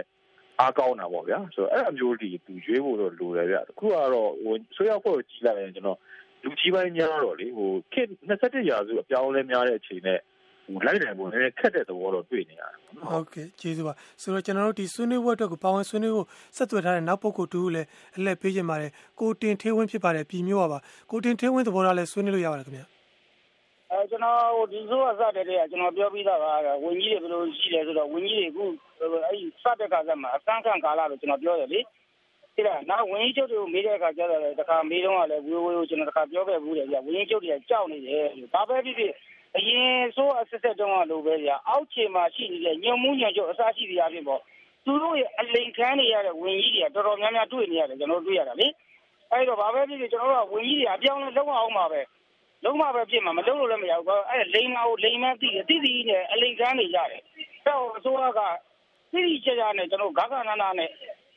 [0.61, 5.99] အားကောင်းတာပေါ့ဗျာဆိုတော့အဲ့အမျိုးတွေသူရွေးဖို့တော့လိုတယ်ဗျတခုကတော့ဟိုဆွေးရောက်ဖို့ကြီးလိုက်ရင်ကျွန်တော်
[6.43, 10.19] လူကြီးပိုင်းများတော့လေဟိုခေတ်21ရာစုအပြောင်းလဲများတဲ့အချိန်နဲ့
[10.65, 12.79] ဟိုလိုက်နိုင်ဖို့နည်းနည်းခက်တဲ့သဘောတော့တွေ့နေရတယ်
[13.11, 20.79] ဟုတ်ကဲ့ကျေးဇူးပါဆိုတော့ကျွန်တော်တို့ဒီဆွေးနွေးပွဲအတွက်ကိုပါဝင်ဆွေးနွေးဖို့ဆက်သွယ်ထားတဲ့နောက်ပုဂ္ဂိုလ်တူလည်းအလှည့်ပေးခြင်းပါတယ်ကိုတင်ထေးဝင်းဖြစ်ပါတယ်ပြည်မျိုးပါ
[21.11, 23.00] ကိုတင်ထေးဝင်းသဘောထားလည်းဆွေးနွေးလို့ရပါတယ်ခင်ဗျာအဲ
[23.91, 28.65] ကျွန်တော်ဟိုဒီဆိုအစတဲ့တည်းကကျွန်တော်ပြောပြီးသားပါဝင်ကြီးတွေ ဘယ်လိုရှိလဲဆိုတော့ဝင်ကြီးတွေအခု
[28.99, 31.79] အဲ့ဒီစတဲ့ကစားမှာအကန့်ကန့်ကာလာလို့ ကျွန်တော်ပြောတယ်လေ
[32.55, 39.13] ဒီလားနောက်ဝင်ကြီးချုပ်တွေကို မေးတဲ့အခါကျတော့တခါမေးတော့လည်းဝေဝေကို ကျွန်တော် တခါပြောခဲ့ဘူးတယ်ကြာဝင်ကြီးချုပ်တွေက ကြောက်နေတယ်ဘာပဲဖြစ်ဖြစ်
[39.55, 44.41] အရင်ဆိုအဆက်ဆက်တုန်းကလိုပဲကြာအောက်ခြေမှာရှိနေတဲ့ညုံမှုညံချုပ် အစားရှိတဲ့အဖြစ်ပေါ့
[44.85, 48.67] သူတို့ရဲ့ အလိန်ခန်းနေရတဲ့ဝင်ကြီးတွေက တော်တော်များများ တွေ့နေရတယ် ကျွန်တော်တွေ့ရတာလေ
[49.31, 52.01] အဲ့တော့ ဘာပဲဖြစ်ဖြစ် ကျွန်တော်တို့ကဝင်ကြီးတွေအပြောင်းလဲ လုံးအောင်ပါပဲ
[52.63, 57.21] လုံးမပဲဖြစ်မှာမလုံးလို့လည်းမရဘူးအဲ့လိန်မာကိုလိန်မသိတယ်တိတိနဲ့အလိန်ကန်းနေကြတယ်အဲ့
[57.65, 58.39] တော့အစိုးရက
[59.11, 60.89] တိတိကျကျနဲ့ကျွန်တော်ဂါဂနာနာနဲ့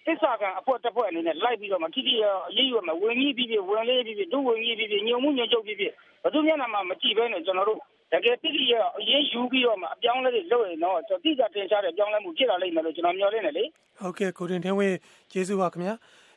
[0.07, 2.27] သစ္စာကံအဖွဲတစ်ဖွဲအနေနဲ့လိုက်ပြီးတော့မှတိတိအ
[2.57, 5.93] ရေးယူမှာဝင်ကြီးပြီးပြီးဝင်လေးပြီးပြီးဒုဝင်ကြီးပြီးပြီးညုံမှုညုံချုပ်ပြီးပြီး
[6.25, 7.81] ဘသူမျက်နှာမှာမကြည့်ဘဲနဲ့ကျွန်တော်တို့
[8.13, 13.65] တကယ်တိတိရအရေးယူပြီးတော့မှအပြောင်းလဲတွေလုပ်ရင်တော့တိကျတင်ရှားတဲ့အပြောင်းလဲမှုဖြစ်လာလိမ့်မယ်လို့ကျွန်တော်မျှော်လင့်တယ်လေ
[13.99, 14.97] ဟုတ်ကဲ့ကိုတင်ထင်းဝင်း
[15.33, 15.95] ကျေးဇူးပါခင်ဗျာ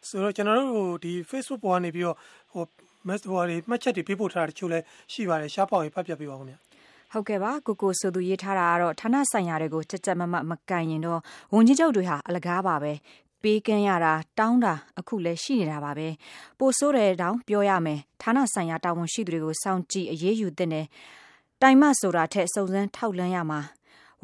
[0.08, 2.18] ဆိုတော့ကျွန်တော်တို့ဒီ Facebook ပေါ်ကနေပြီးတော့
[2.52, 2.64] ဟို
[3.08, 4.84] mess ဟိုတွေမှတ်ချက်တွေပေးပို့ထားတာတချို့လည်း
[5.14, 6.58] ရှိပါတယ်ရှားပေါင်ရေးဖတ်ပြပေးပါဦးခင်ဗျာ
[7.12, 11.20] ဟုတ်ကဲ့ပါကိုကိုဆိုသူရေးထားတာကတော့ဌာနဆိုင်ရာတွေကိုကြက်ကြက်မမမကန်ရင်တော့
[11.54, 12.94] ဝန်ကြီးချုပ်တွေဟာအလကားပါပဲ
[13.42, 16.08] ပေးကမ်းရတာတောင်းတာအခုလည်းရှိနေတာပါပဲ
[16.60, 20.86] ပိုဆိုးတယ်တောင်ပြောရမယ်ဌာနဆိုင်ရာတာဝန်ရှိသူတွေကိုစောင့်ကြည့်အရေးယူတဲ့နယ်
[21.62, 23.60] တိုင်မဆိုတာထက်စုံစမ်းထောက်လန်းရမှာ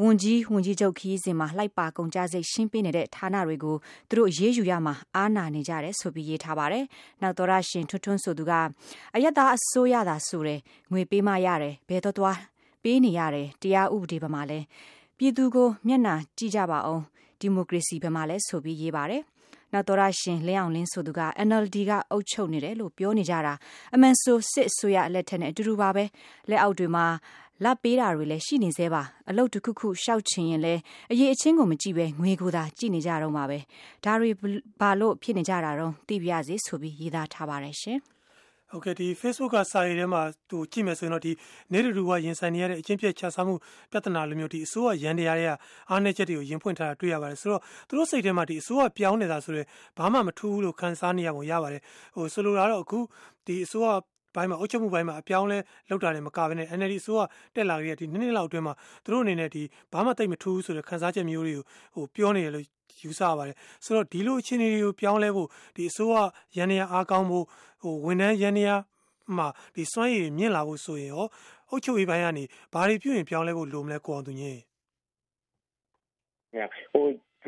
[0.01, 3.75] ဝန်ကြီးဝန်ကြီးချုပ်ခီးစဉ်မှာလိုက်ပါကုန်ကြစိတ်ရှင်းပေးနေတဲ့ဌာနတွေကို
[4.09, 6.83] သူတို့ရေးယူရမှာအားနာနေကြတယ်ဆိုပြီးရေးထားပါတယ်။
[7.21, 8.51] နောက်တော်ရရှင်ထွန်းထွန်းဆိုသူက
[9.15, 10.59] အယက်သားအစိုးရသာဆိုတယ်
[10.91, 12.37] ငွေပေးမှရတယ်ဘယ်တော့သွား
[12.83, 14.59] ပေးနေရတယ်တရားဥပဒေဘက်မှာလဲ
[15.17, 17.01] ပြည်သူကိုမျက်နှာကြည့်ကြပါအောင်
[17.39, 19.23] ဒီမိုကရေစီဘက်မှာလဲဆိုပြီးရေးပါတယ်။
[19.73, 23.53] နောက်တော်ရရှင်လင်းအောင်လင်းဆိုသူက NLD ကအုပ်ချုပ်နေတယ်လို့ပြောနေကြတာ
[23.93, 26.03] အမှန်ဆိုစစ်အစိုးရလက်ထက်နဲ့အတူတူပါပဲ
[26.49, 27.05] လက်အောက်တွေမှာ
[27.63, 33.59] လက်ပေးတာတွေလည်းရှိနေသေးပါအလုတ်တစ်ခုခုရှောက်ချင်ရင်လည်းအရေးအချင်းကိုမကြည့်ပဲငွေကိုသာကြည့်နေကြတော့မှာပဲ
[34.05, 34.29] ဒါတွေ
[34.79, 37.99] ဘာလို့ဖြစ်နေကြတာတော့သိပြရစေဆိုပြီးရေးသားထားပါတယ်ရှင်
[38.73, 41.31] ဟုတ်ကဲ့ဒီ Facebook ကစာရေးထဲမှာသူကြည့်မယ်ဆိုရင်တော့ဒီ
[41.73, 43.55] နေတူတူကရင်ဆိုင်နေရတဲ့အချင်းပြည့်ခြားစားမှု
[43.91, 45.51] ပြဿနာလိုမျိုးဒီအစိုးရရန်တရားတွေက
[45.89, 49.67] အားနည်းချက်တွေကိုရင်ဖွင့်ထားတာတွေ့ရပါတယ်ဆိုတော့သူတို့စိတ်ထဲမှာဒီအစိုးရပြောင်းနေတာဆိုတော့
[49.97, 51.81] ဘာမှမထူးဘူးလို့ခံစားနေရပုံရပါတယ်
[52.15, 52.99] ဟိုဆိုလိုတာတော့အခု
[53.45, 53.89] ဒီအစိုးရ
[54.35, 55.57] ဘိုင်းမှာအုပ်ချုပ်မှုဘိုင်းမှာအပြောင်းလဲ
[55.89, 57.19] လောက်တာလည်းမကဘဲနဲ့ NLD ဆိုက
[57.55, 58.73] တက်လာခဲ့တဲ့ဒီနှစ်နှစ်လောက်အတွင်းမှာ
[59.03, 59.63] သူတို့အနေနဲ့ဒီ
[59.93, 61.63] ဘာမှတိတ်မထူးဘူးဆိုတဲ့ခန်းစားချက်မျိုးတွေကို
[61.95, 62.65] ဟိုပြောနေရလို့
[63.01, 66.15] ယူဆပါတယ်ဆိုတော့ဒီလိုအခြေအနေတွေကိုပြောင်းလဲဖို့ဒီအစိုးရ
[66.57, 67.45] ရန်နေရအားကောင်းဖို့
[67.81, 68.71] ဟိုဝန်ထမ်းရန်နေရ
[69.37, 71.25] မှာဒီစွမ်းရည်မြင့်လာဖို့ဆိုရင်ရော
[71.69, 74.61] အုတ်ချုပ်ရေးပိုင်းကနေဘာတွေပြုရင်ပြောင်းလဲဖို့လိုမလဲကိုအောင်သူညင်း
[76.93, 77.05] ဟို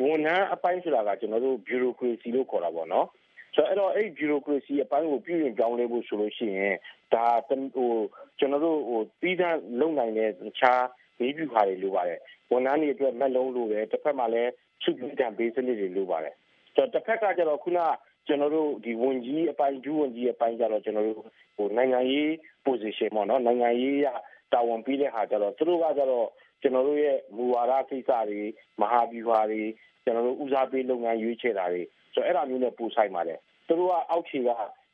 [0.08, 3.08] ဝန်ထမ်းအပိုင်းဆိုတာကကျွန်တော်တို့ bureaucracy လို့ခေါ်တာပေါ့နော်
[3.56, 6.76] ဆိုတော့အဲ့တော့အဲ့ bureaucracy အပိုင်းကိုပြုရင်ပြောင်းလဲဖို့ဆိုလို့ရှိရင်
[7.14, 7.94] ဒါဟို
[8.40, 10.84] ကျွန်တော်တို့ဟိုပြီးသားလုံနိုင်တဲ့တခြား
[11.20, 12.20] ဘေးပြူခါတွေလိုပါတယ်
[12.52, 14.52] ဝန်ထမ်းတွေအတွက်မက်လုံးလိုတယ်တစ်ဖက်မှာလည်း
[14.84, 16.36] စုပြီးတံဘေးစနစ်တွေလိုပါတယ်
[16.76, 17.80] ဆိုတော့တစ်ဖက်ကကျတော့ခုန
[18.28, 21.18] ကျွန်တော်တို့ဒီဝန်ကြီးအပိုင်းဒုဝန်ကြီးအပိုင်းကျတော့ကျွန်တော်တို့
[21.58, 22.30] ဟိုနိုင်ငံရေး
[22.66, 24.08] position ပေါ့နော်နိုင်ငံရေးရ
[24.54, 26.28] တာဝန်ပြီးတဲ့ဟာကျတော့သူတို့ကကျတော့
[26.62, 28.42] ကျွန်တော်တို့ရဲ့မူဝါဒကိစ္စတွေ
[28.82, 29.64] မဟာဗျူဟာတွေ
[30.04, 31.84] ကျွန်တော်တို့ဦးစားပေးလုပ်ငန်းရွေးချယ်တာတွေ
[32.16, 34.50] ဆိုတော့အဲ့ဒါမျိုးနဲ့ပို့ဆိုင်ပါတယ်သူတို့ကအောက်ခြေက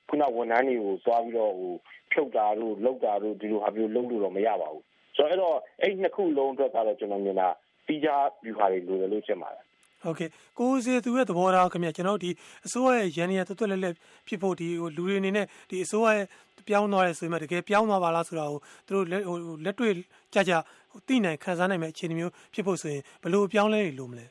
[0.09, 1.73] ခုနဝန်ထမ်းတွေကိုသွားပြီးတော့ဟို
[2.11, 4.83] ဖြုတ်တာတို့လောက်တာတို့ဒီလိုဟာမျိုးလုပ်လို့တော့မရပါဘူး
[5.15, 7.47] ဆိုတော့အဲ့တော့အဲ့နှစ်ခုလုံးအတွက်ကတော့ကျွန်တော်မြင်တာ
[7.85, 8.09] ပြီးကြ
[8.43, 9.63] ဗျူဟာတွေလိုတယ်လို့ရှင်းပါတယ်
[10.03, 12.29] ဟုတ်ကဲ့ကိုစီသူရဲ့သဘောထားခင်ဗျကျွန်တော်ဒီ
[12.65, 13.95] အစိုးရရဲ့ရန်ရတွတ်တွတ်လက်လက်
[14.27, 16.25] ဖြစ်ဖို့ဒီဟိုလူတွေအနေနဲ့ဒီအစိုးရရဲ့
[16.67, 19.93] ပြောင်းသွားတယ်ဆိုရင်တကယ်ပြောင်းသွားပါလားဆိုတာကိုသူတို့ဟိုလက်တွေ့
[20.33, 20.53] ကြကြ
[21.07, 24.25] သိနိုင်ခံစားနိုင်မဲ့အခြေအနေမျိုးဖြစ်ဖို့ဆိုရင်ဘယ်လိုပြောင်းလဲနေလို့မလဲ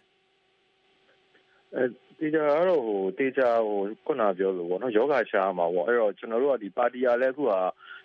[1.75, 1.83] အဲ
[2.21, 7.61] တေချာကတော့ဟိုတေချာဟိုခုနပြောလို့ပေါ့နော်ယောဂရှားမှာပေါ့အဲ့တော့ကျွန်တော်တို့ကဒီပါတီကလည်းအခုဟာ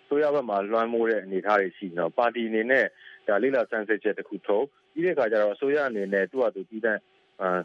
[0.08, 2.84] ဆိုရဘက်မှာလွှမ်းမိုးတဲ့အနေအထားတွေရှိနေတော့ပါတီအနေနဲ့
[3.28, 6.98] ဒါလေးလာစမ်းစစ်ချက်တစ်ခုထုတ်ပြီးတဲ့အခါကျတော့အစိုးရအနေနဲ့သူ့ဟာသူတည်တဲ့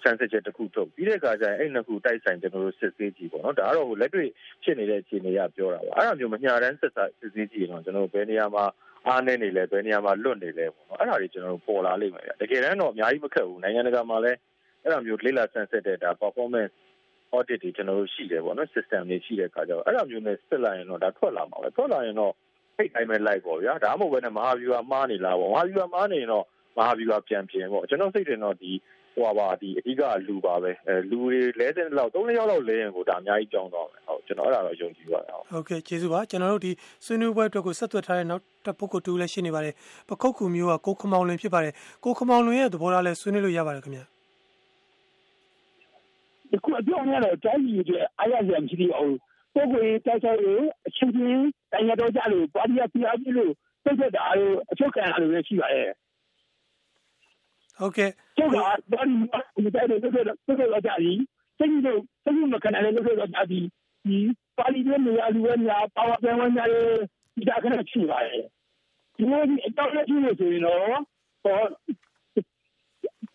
[0.03, 4.29] ဆန်းစစ်ချက်တစ်ခုထုတ်ပြီးတဲ့အခါကျရင်အဲ့နှစ်ခုတိုက်ဆိုင်ကျွန်တော်တို့စစ်ဆေးကြည့်ပေါ့နော်ဒါကတော့ဟိုလက်တွေ့
[4.63, 8.65] ဖြစ်နေတဲ့အခြေအနေကပြောတာပါအဲ့ဒါမျိုးမညာတန်းစစ်စစ်ဆေးကြည့်ရင်တော့ကျွန်တော်တို့ဘယ်နေရာမှာ
[9.07, 14.37] အားနေနေလဲဘယ်နေရာမှာလွတ်နေလဲပေါ့နော်အဲ့ဒါတွေကျွန်တော်တို့ပေါ်လာလိမ့်မယ်တကယ်တမ်းတော့အများကြီးမခက်ဘူးနိုင်ငံတကာမှာလည်း
[14.83, 16.73] အဲ့လိုမျိုးလေးလာဆန်းစစ်တဲ့ဒါ performance
[17.35, 22.33] audit တွေကျွန်တော်တို့ရှိတယ်ပေါ့နော် system တွေရှိတဲ့အခါကျတော့အဲ့လိုမျိုးနဲ့စစ်လိုက်ရင်တော့ဒါထွက်လာမှာပဲထွက်လာရင်တော့
[22.77, 26.45] အဲ့တိုင်းပဲလိုက်ပေါ့ဗျာဒါမှမဟုတ်ဘဲနဲ့မဟာဗျူဟာမှားနေလားပေါ့မဟာဗျူဟာမှားနေရင်တော့
[26.77, 28.71] မဟာဗျူဟာပြန်ပြင်ပေါ့ကျွန်တော်စိတ်ထင်တော့ဒီ
[29.15, 36.71] ဟိုပါဒီအဓိကလူပါပဲအဲလူတွေလဲတဲ့လောက်၃ယောက်လောက်လဲရင်ကိုဒါအများကြီးကြောင်းသွားမယ်ဟုတ်ကျွန်တော်အဲ့ဒါတော့ယုံကြည်ပါတယ်ဟုတ်ဟုတ်ကဲ့ကျေးဇူးပါကျွန်တော်တို့ဒီ
[37.05, 39.73] ဆွေးနွေးပွဲအတွက်ကိုဆက်သွယ်ထားတဲ့နောက်တစ်ပုဂ္ဂိုလ်တူလည်းရှိနေပါတယ်
[40.09, 41.73] ပခုတ်ကူမျိုးကကိုခမောင်လွင်ဖြစ်ပါတယ်
[42.05, 44.10] ကိုခမောင်လွင်ရဲ့သဘောထားလဲဆွေးနွေးလို့ရပါတယ်ခင်ဗျာ
[46.51, 49.17] ဒီခုအပြောင်းရတော့တိုင်းပြည်ရဲ့အားရစရာမရှိသေးဘူး
[49.53, 53.51] ပုဂ္ဂိုလ်တိုက်ဆိုင်ရေးအချင်းချင်းတိုင်းရတော့ကြလို့ပါတီအပြအပြလို့
[53.83, 55.89] စိတ်သက်တာလို့အချုပ်ခံရလို့ရှိပါတယ်
[57.77, 58.71] ဟုတ်ကဲ့ကျုပ်ကဘာ
[59.09, 61.13] လို့ဒီတိုင်းလို့ဆိုတော့ဆိုတော့ကြာပြီ
[61.57, 63.59] စိတ်လို့စိတ်မခံနိုင်လို့ဆိုတော့ကြာပြီ
[64.07, 64.17] ဒီ
[64.57, 66.87] ပါလီတွေနေရာလူတွေများပါဝါပြန်ဝင်ကြတယ်
[67.35, 68.43] ဒီတာခဏချိပါတယ်
[69.15, 70.79] ဒီလိုဒီအတော့လက်ချိလို့ဆိုရင်တော့
[71.43, 71.59] ဟော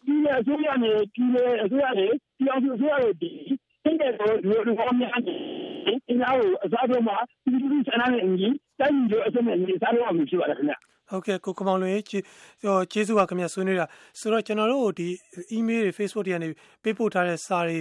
[0.06, 3.30] ဒီလေအစိုးရနဲ့ဒီလေအစိုးရနဲ့ဒီအောင်အစိုးရတွေဒီ
[3.82, 4.12] စိတ်တဲ့
[4.48, 5.34] လူလူကောင်းများနေ
[5.86, 10.74] အင်းအားကိုအစားဆုံးမှာဒီလူလူဆန္ဒနဲ့အင်ကြီးတိုင်းပြည်လိုအစမဲ့နေစားလို့မရှိပါလားခင်ဗျ
[11.10, 12.18] ဟုတ်ကဲ့ကိုကမောင်လွင်ကျေ
[12.92, 13.86] ကျေးဇူးပါခင်ဗျဆွေးနွေးတာ
[14.18, 15.08] ဆိုတော့ကျွန်တော်တို့ဒီ
[15.56, 16.48] email တွေ Facebook တွေကနေ
[16.82, 17.78] ပေးပို့ထားတဲ့စာတွေ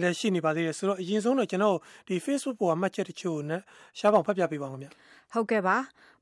[0.00, 1.76] လည်းရှိနေပါသေးတယ်ဆိုတော့အရင်ဆုံးတော့ကျွန်တော်
[2.08, 3.60] ဒီ Facebook ပေါ်မှာမှတ်ချက်တချို့နဲ့
[3.98, 4.88] ရှားပေါင်ဖတ်ပြပေးပါဦးခင်ဗျ
[5.32, 5.76] ဟုတ်ကဲ့ပါ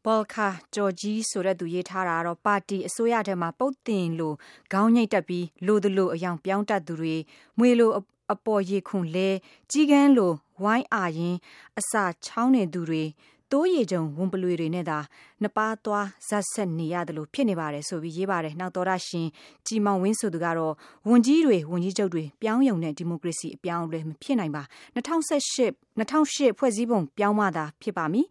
[0.05, 4.37] ဘော်ခါဂျော်ဂျီဆိုတဲ့သူရေးထားတာတော့ပါတီအစိုးရထဲမှာပုတ်တင်လို့
[4.73, 7.15] ခေါင်းညိတ်တက်ပြီးလိုသလိုအယောင်ပြောင်းတတ်သူတွေ
[7.59, 7.91] မွေလို
[8.33, 9.29] အပေါ်ရေခွန်လဲ
[9.71, 11.37] ကြီးကန်းလိုဝိုင်းအာရင်
[11.79, 13.05] အစာချောင်းနေသူတွေ
[13.53, 14.99] တိုးရီကြုံဝန်ပလွေတွေနဲ့သာ
[15.43, 19.29] နှစ်ပါးသွားဇက်ဆက်နေရတယ်လို့ဖြစ်နေပါတယ်ဆိုပြီးရေးပါတယ်နောက်တော်ရရှင်
[19.67, 20.75] ကြည်မောင်ဝင်းဆိုသူကတော့
[21.09, 24.63] ဝန်ကြီးတွေဝန်ကြီးချုပ်တွေပြောင်းယုံတဲ့ဒီမိုကရေစီအပြောင်းအလဲမဖြစ်နိုင်ပါ
[24.95, 28.27] 2018 2008ဖွဲ့စည်းပုံပြောင်းမှသာဖြစ်ပါမည်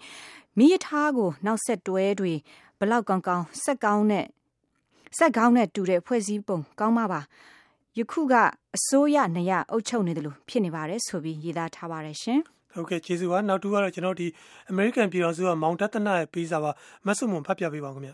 [0.57, 2.33] မိရထားကိုနောက်ဆက်တွဲတွေ
[2.79, 4.25] ဘလောက်ကောင်းကောင်းဆက်ကောင်းနဲ့
[5.17, 7.21] ဆက်ကောင်းနဲ့တူတဲ့ဖွဲ့စည်းပုံကောင်းမှပါ
[7.97, 8.33] ယခုက
[8.75, 12.39] အစိုးရနေရအုပ်ချုပ်နေတယ်လို့ဖြစ်နေပါတယ်ဆိုပြီးရေးသားထားပါတယ်ရှင်
[12.73, 14.27] ဟုတ်ကဲ့ကျေးဇူးပါနောက်တူကတော့ကျွန်တော်ဒီ
[14.71, 16.71] American ပြည်တော်စုကမောင်တသနာရဲ့ပေးစာပါ
[17.07, 18.11] မဆုမွန်ဖတ်ပြပေးပါဦးခင်ဗျ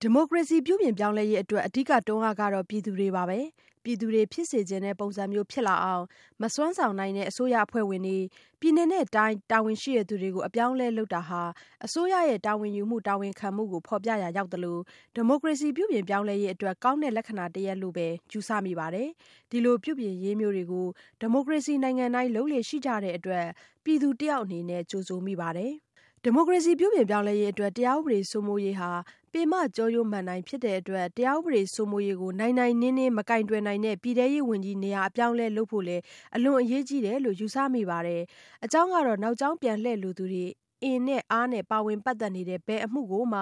[0.00, 3.38] ဒီမိုကရေစီပြုပြင်ပြောင်းလဲရေးအတွက်အဓိကတွန်းအားကတော့ပြည်သူတွေပါပဲ
[3.84, 6.04] ပြည်သူတွေဖြစ်စေချင်တဲ့ပုံစံမျိုးဖြစ်လာအောင်
[6.42, 8.18] မစွမ်းဆောင်နိုင်တဲ့အစိုးရအဖွဲ့ဝင်တွေ
[8.60, 11.42] ပြည်နယ်နဲ့တိုင်း တာဝန်ရှိသူတွေကို အပြောင်းအလဲလုပ်တာဟာ
[11.84, 14.78] အစိုးရရဲ့ တာဝန်ယူမှု တာဝန်ခံမှုကို ဖော်ပြရာရောက်သလို
[15.14, 19.08] ဒီမိုကရေစီပြုပြင်ပြောင်းလဲရေးအတွက် ကောင်းတဲ့လက္ခဏာတရပ်လို့ပဲ ယူဆမိပါတယ်။
[19.50, 20.86] ဒီလိုပြုပြင်ရေးမျိုးတွေကို
[21.20, 23.46] ဒီမိုကရေစီနိုင်ငံတိုင်း လုပ်လေ့ရှိကြတဲ့အတွက်
[23.84, 25.72] ပြည်သူတယောက်အနေနဲ့ ကြိုဆိုမိပါတယ်။
[26.22, 28.90] ဒီမိုကရေစီပြုပြင်ပြောင်းလဲရေးအတွက် တရားဥပဒေစိုးမိုးရေးဟာ
[29.36, 36.02] ပင်မကျောရိုးမှန်တိုင်းဖြစ်တဲ့အတွက် တရားဥပဒေစိုးမိုးရေးကို နိုင်နိုင်နင်းနင်း မကိုင်တွယ်နိုင်တဲ့ ပြည်ထဲရေးဝန်ကြီးနေရာ အပြောင်းအလဲလုပ်ဖို့လည်း
[36.36, 38.22] အလွန်အရေးကြီးတယ်လို့ ယူဆမိပါတယ်။
[38.64, 40.46] အကြောင်းကတော့ နောက်ကြောင်းပြန်လှည့်လိုသူတွေ
[40.82, 43.40] အင်နဲ့အားနဲ့ ပါဝင်ပတ်သက်နေတဲ့ ဘယ်အမှုကိုမှ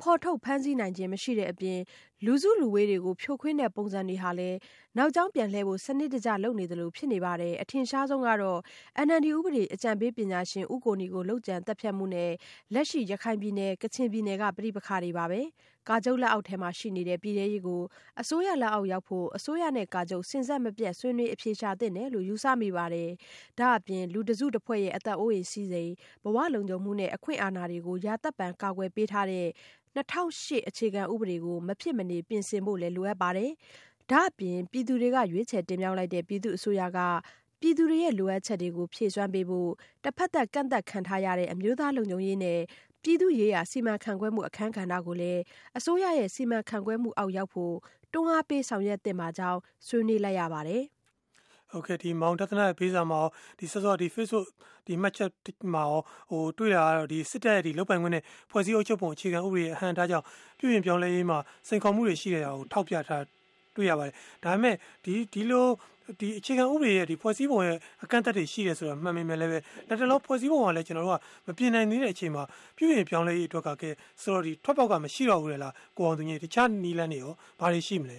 [0.00, 1.78] ဖော်ထုတ်ဖမ်းဆီးနိုင်ခြင်း မရှိတဲ့အပြင်
[2.24, 4.56] လူစုလူဝေးတွေကို ဖြိုခွင်းတဲ့ ပုံစံတွေဟာလည်း
[4.96, 8.60] နောက်ကြောင်းပြန်လှည့်ဖို့ စနစ်တကျ လုပ်နေသလို ဖြစ်နေပါတယ်။အထင်ရှားဆုံးကတော့
[9.06, 12.30] NLD ဥပဒေအကြံပေးပညာရှင် ဦးကိုနီကို လုပ်ကြံသတ်ဖြတ်မှုနဲ့
[12.74, 15.40] လက်ရှိ ရခိုင်ပြည်နယ်၊ကချင်ပြည်နယ်က ပဋိပက္ခတွေပါပဲ။
[15.88, 17.82] ကာချုပ်လက်အောက်ထဲမှာရှိနေတဲ့ ပြည်ထဲရေးကို
[18.20, 23.10] အစိုးရလက်အောက်ရောက်ဖို့ အစိုးရနဲ့ ကာချုပ် စဉ်ဆက်မပြတ် ဆွေးနွေးအဖြေရှာသင့်တယ်လို့ ယူဆမိပါတယ်။
[23.58, 25.90] ဒါ့အပြင် လူတစုတဖွဲ့ရဲ့ အသက်အိုးအိမ်စည်းစိမ်၊
[26.24, 29.46] ဘဝလုံခြုံမှုနဲ့ အခွင့်အာဏာတွေကို ရာသက်ပန် ကာကွယ်ပေးထားတဲ့
[29.96, 30.14] ၂၀
[30.46, 33.50] ၀၈ အခြေခံဥပဒေကို မဖြစ်မနေ ပြင်ဆင်ဖို့လည်း လိုအပ်ပါတယ်။
[34.10, 36.98] ဒါ့အပြင် ပြည်သူတွေက ရွေးချယ်တင်မြှောက်လိုက်တဲ့ ပြည်သူ့အစိုးရက
[37.60, 39.70] ပြည်သူတွေရဲ့ လိုအပ်ချက်တွေကို ဖြည့်စွမ်းပေးဖို့
[40.04, 42.60] တဖက်သတ် ကန့်သတ်ခံထားရတဲ့ အမျိုးသားလုံခြုံရေးနဲ့
[43.02, 45.42] ပြည်သူ့ရေးရာစီမံခန့်ခွဲမှုအခန်းကဏ္ဍကိုလည်း
[45.78, 47.74] အစိုးရရဲ့စီမံခန့်ခွဲမှုအောက်ရောက်ဖို့
[48.12, 50.82] တွန်းအားပေးဆောင်ရွက်သင့်ပါကြောင်းဆွေးနွေးလိုက်ရပါတယ်။
[51.70, 53.20] ဟုတ်ကဲ့ဒီမောင်တသနာရဲ့ပေးစာမှာ
[53.58, 54.46] ဒီစောစောဒီ Facebook
[54.86, 55.30] ဒီမှတ်ချက်
[55.74, 55.84] မှာ
[56.30, 60.24] ဟိုတွေ့တာကတော့ဒီစစ်တပ်ရဲ့ဒီလုတ်ပိုင်ခွင့်နဲ့ဖွဲ့စည်းအုပ်ချုပ်ပုံအခြေခံဥပဒေအဟံအတားကြောင့်
[60.58, 61.38] ပြည်ပြင်ပြောင်းလဲရေးမှာ
[61.68, 63.22] စိန်ခေါ်မှုတွေရှိတဲ့အရာကိုထောက်ပြထား
[63.76, 65.66] တွေ့ရပါတယ်။ဒါပေမဲ့ဒီဒီလို
[66.20, 69.58] ဒီအခြေခံဥပဒေရဲ့ဒီဖွဲ့စည်းပုံရဲ့အကန့်အသတ်တွေရှိတယ်ဆိုတော့မှန်ပေမဲ့လည်းပဲ
[69.88, 72.44] လက်တလုံးဖွဲ့စည်းပုံကလည်းကျွန်တော်တို့ကမပြင်နိုင်သေးတဲ့အချိန်မှာ
[72.76, 73.90] ပြုရင်ပြောင်းလဲရေးအတွက်ကကဲ
[74.22, 78.18] ဆိုတော့ဒီထွက်ပေါက်ကမရှိတော့ဘူးလေလားကိုအောင်သူကြီးတခြားနီလန်းတွေရောဘာတွေရှိမလဲ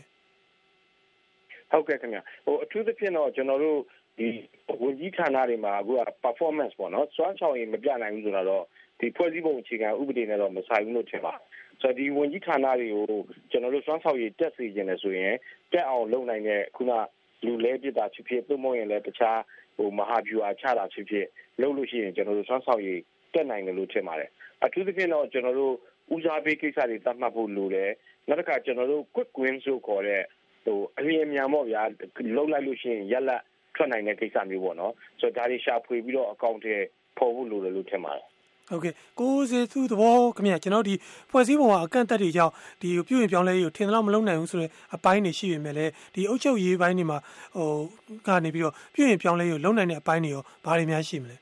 [1.71, 3.79] ဟုတ်ကဲ့ခင်ဗျဟိုအထူးသဖြင့်တော့ကျွန်တော်တို့
[4.17, 4.27] ဒီ
[4.81, 8.63] ဝန်ကြီးဌာနတွေမှာအခုက performance ပေါ့နော်စွမ်းဆောင်ရည်မပြနိုင်ဘူးဆိုတော့
[8.99, 11.52] ဒီဖွဲ့စည်းပုံအခြေခံဥပဒေနဲ့တော့မဆိုင်ဘူးလို့ထင်ပါဆိုတော့
[11.97, 13.05] ဒီဝန်ကြီးဌာနတွေကို
[13.51, 15.33] ကျွန်တော်တို့ စွမ်းဆောင်ရည် တက်စေခြင်းနဲ့ဆိုရင်
[15.71, 16.91] တက်အောင်လုပ်နိုင်တဲ့ ခုန
[17.45, 19.39] လူလဲပြတာဖြစ်ဖြစ် သို့မဟုတ်ရင်လည်း တခြား
[19.77, 21.25] ဟိုမဟာဗျူဟာချတာဖြစ်ဖြစ်
[21.61, 22.99] လုပ်လို့ရှိရင် ကျွန်တော်တို့ စွမ်းဆောင်ရည်
[23.33, 24.29] တက်နိုင်တယ်လို့ ထင်ပါတယ်
[24.63, 25.73] အထူးသဖြင့်တော့ ကျွန်တော်တို့
[26.13, 27.91] ဦးစားပေးကိစ္စတွေ သတ်မှတ်ဖို့လိုတယ်
[28.27, 30.21] နောက်တစ်ခါ ကျွန်တော်တို့ quick win ဆိုခေါ်တဲ့
[30.65, 31.81] ဟိုအလျင်မြန်ပေါ့ဗျာ
[32.35, 33.41] လုံးလိုက်လို့ရှိရင်ရက်လက်
[33.75, 36.75] ထွက်နိုင်တဲ့ ကိစ္စမျိုးပေါ့နော်ဆိုတော့ဒါတွေ ရှာဖွေပြီးတော့ အကောင့်ထဲ
[37.17, 38.25] ပေါ်ဖို့ လိုတယ်လို့ ထင်ပါတယ်
[38.69, 40.93] ဟုတ်ကဲ့ကိုစေသူသဘောခင်ဗျကျွန်တော်ဒီ
[41.31, 47.17] ဖွဲ့စည်းပုံကအကန့်အသတ်တွေကြောင့်ဒီပြုရင်ပြောင်းလဲရေးကိုထင်သလောက်မလုပ်နိုင်ဘူးဆိုတော့အပိုင်းတွေရှိပေမဲ့လည်းဒီအုပ်ချုပ်ရေးပိုင်းတွေမှာ
[47.55, 47.69] ဟို
[48.27, 51.37] ကနေပြီးတော့ပြုရင်ပြောင်းလဲရေးကိုလုပ်နိုင်တဲ့အပိုင်းတွေရောဘာတွေများရှိမလဲ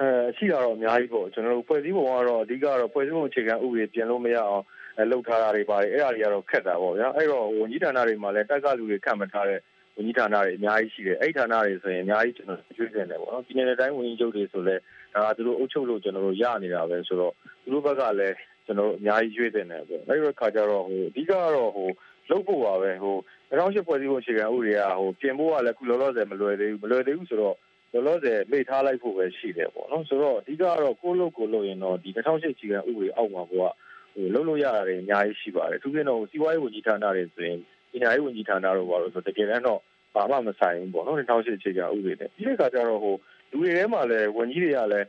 [0.00, 4.64] အဲရှိတာတော့အများကြီးပေါ့ကျွန်တော်တို့ဖွဲ့စည်းပုံကတော့အဓိကတော့ဖွဲ့စည်းပုံအခြေခံဥပဒေပြင်လို့မရအောင်
[5.10, 9.60] လှုပ်ထားတာတွေပါတယ်အဲ့ဒါတွေကတော့ခက်တာပေါ့ဗျာအဲ့တော့ဝန်ကြီးဌာနတွေမှာလည်းတက်ကလူတွေခန့်မထားတဲ့
[9.96, 14.82] ဝန်ကြီးဌာနတွေအများကြီးရှိတယ်အဲ့ဌာနတွေဆိုရင်အများကြီးကျွန်တော်ကျွေးတင်တယ်ပေါ့နော်ပြည်နယ်တိုင်းဝန်ကြီးချုပ်တွေဆိုလည်း
[15.16, 21.88] ဒါသူတို့အုပ်ချုပ်လို့ကျွန်တော်တို့ရနေတာပဲဆိုတော့သူတို့ဘက်ကလည်းကျွန်တော်တို့အများကြီးရွေးတင်တယ်ပေါ့အဲ့ဒီခါကျတော့ဟိုအဓိကတော့ဟို
[22.30, 23.16] လုပ်ဖို့ပါပဲဟို
[23.50, 27.56] 2008ဖွဲ့စည်းပုံအခြေခံဥပဒေကဟိုပြင်ဖို့ကလည်းခုလောလောဆယ်မလွယ်သေးဘူးမလွယ်သေးဘူးဆိုတော့
[27.92, 33.66] လောလောဆယ်မေ့ထားလိုက်ဖို့ပဲရှိတယ်ပေါ့နော်ဆိုတော့အဓိကတော့ကိုလုတ်ကိုလုတ်ရင်တော့ဒီ2008အခြေခံဥပဒေအောက်မှာကိုက
[34.14, 37.58] ဟိုလုံးလို့ရတာတွေအများကြီးရှိပါတယ်သူပြင်တော့စီးပွားရေးဝန်ကြီးဌာနတွေဆိုရင်
[37.92, 39.80] ပညာရေးဝန်ကြီးဌာနတို့ဘာလို့ဆိုတကယ်တမ်းတော့
[40.14, 43.14] ဘာမှမဆိုင်ဘူးပေါ့နော်2008အခြေခံဥပဒေနဲ့ဒီခါကျတော့ဟို
[43.50, 45.06] လူတွေထဲမှာလည်းဝန်ကြီးတွေကလည်း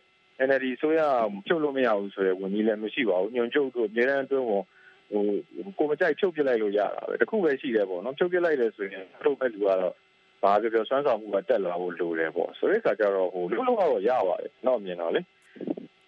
[0.47, 1.00] NLD ဆိုရ
[1.47, 4.62] ဖြုတ်လို့မရဘူးဆိုတော့ဝန်ကြီးလည်းမရှိပါဘူးညွန်ချုပ်တို့အများအားအတွင်းဟို
[5.78, 9.93] ကိုမကြိုက်ဖြုတ်ပြလိုက်လို့ရတာပဲတခုပဲရှိတယ်ပေါ့နော်ဖြုတ်ပြလိုက်တယ်ဆိုရင်ထုတ်မဲ့လူကတော့
[10.41, 15.21] ဘာပြောပြောစွမ်းဆောင်မှုကတက်လာဖို့လိုတယ်ပေါ့ဆိုတဲ့အခါကျတော့ဟိုလုံးလုံးကတော့ရပါတယ်တော့မြင်တော့လေ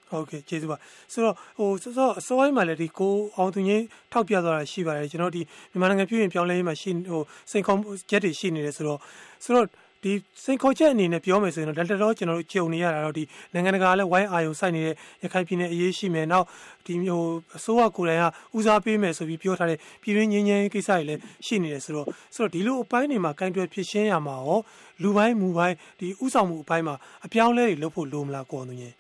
[0.10, 0.78] ဟုတ်ကဲ့ကျေးဇူးပါ
[1.14, 9.00] ဆိုတော့ဟိုစောစောအစောပိုင်းမှာလည်းဒီကိုအောင်သူငင်းထောက်ပြသွားတာရှိပါတယ်ကျွန်တော်ဒီမြန်မာနိုင်ငံပြည်ရင်ပြောင်းလဲရေးမှာရှိဟိုစိန်ခေါ်ချက်တွေရှိနေတယ်ဆိုတော့
[9.44, 9.66] ဆိုတော့
[10.04, 10.12] ဒီ
[10.44, 16.46] စိန်ခေါ်ချက်အနေနဲ့ပြောမယ်ဆိုရင်တော့လက်တော်ကျွန်တော်တို့ကြုံနေရတာတော့ဒီနိုင်ငံတကာလည်းဝိုင်းအာယုံစိုက်နေတဲ့ရခိုင်ပြည်နယ်အရေးရှိမယ်နောက်
[16.86, 18.26] ဒီမျိုးအစိုးရကိုယ်တိုင်က
[18.58, 24.60] ဦးစားပေးမယ်ဆိုပြီးပြောထားတဲ့ပြည်တွင်းငင်းငင်းကိစ္စတွေလည်းရှိနေတယ်ဆိုတော့ဆိုတော့ဒီလိုအပိုင်းတွေမှာကင်တွယ်ဖြစ်ရှင်းရမှာရော
[25.02, 28.96] လူပိုင်းမူပိုင်းဒီဥဆောင်မှုအပိုင်းမှာအပြောင်းလဲတွေလုပ်ဖို့လိုမလားကိုအောင်သူငင်း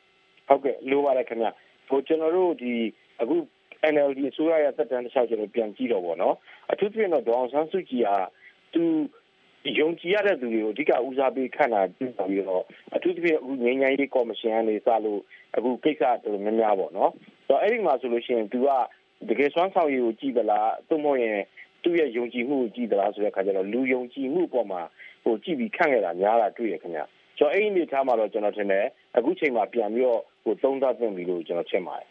[0.47, 1.47] ဟုတ်ကဲ့လိုပါတယ်ခင်ဗျ
[1.87, 2.73] ဟိုကျွန်တော်တို့ဒီ
[3.21, 3.35] အခု
[3.93, 6.35] NLD အစိုးရရဲ့သက်တမ်းတစ်လျှောက်ကျွန်တော်ပြန်ကြည့်တော့ဗောနော်
[6.71, 8.09] အထူးသဖြင့်တော့ဒေါအောင်ဆန်းစုကြည်က
[8.73, 8.83] သူ
[9.79, 12.63] ယုံကြည်ရတဲ့သူတွေကိုအဓိကဦးစားပေးခန့်တာပြုပြီးတော့
[12.95, 15.19] အထူးသဖြင့်အခုငြိမ်းချမ်းရေးကော်မရှင်ကနေစလို့
[15.55, 17.11] အခုကိစ္စတော်တော်များများပေါ့နော်
[17.47, 18.69] ဆိုတော့အဲ့ဒီမှာဆိုလို့ရှိရင်သူက
[19.29, 21.39] တကယ်စွမ်းဆောင်ရည်ကိုကြည့်သလားသို့မဟုတ်ရင်
[21.83, 24.81] သူ့ရဲ့ယုံကြည်မှုကိုကြည့်သလားဆိုတဲ့ခါကျတော့လူယုံကြည်မှုပေါ်မှာ
[25.23, 27.01] ဟိုကြည့်ပြီးခန့်ခဲ့တာများတာတွေ့ရခင်ဗျ
[27.37, 28.85] ကျွန်တော်အဲ့ဒီအနေထားမှာတော့ကျွန်တော်ထင်တယ်
[29.17, 32.07] အခုချိန်မှာပြန်ပြီးတော့ဟိုသုံးသပ်သင့်ပြီလို့ကျွန်တော်ထင်ပါတယ်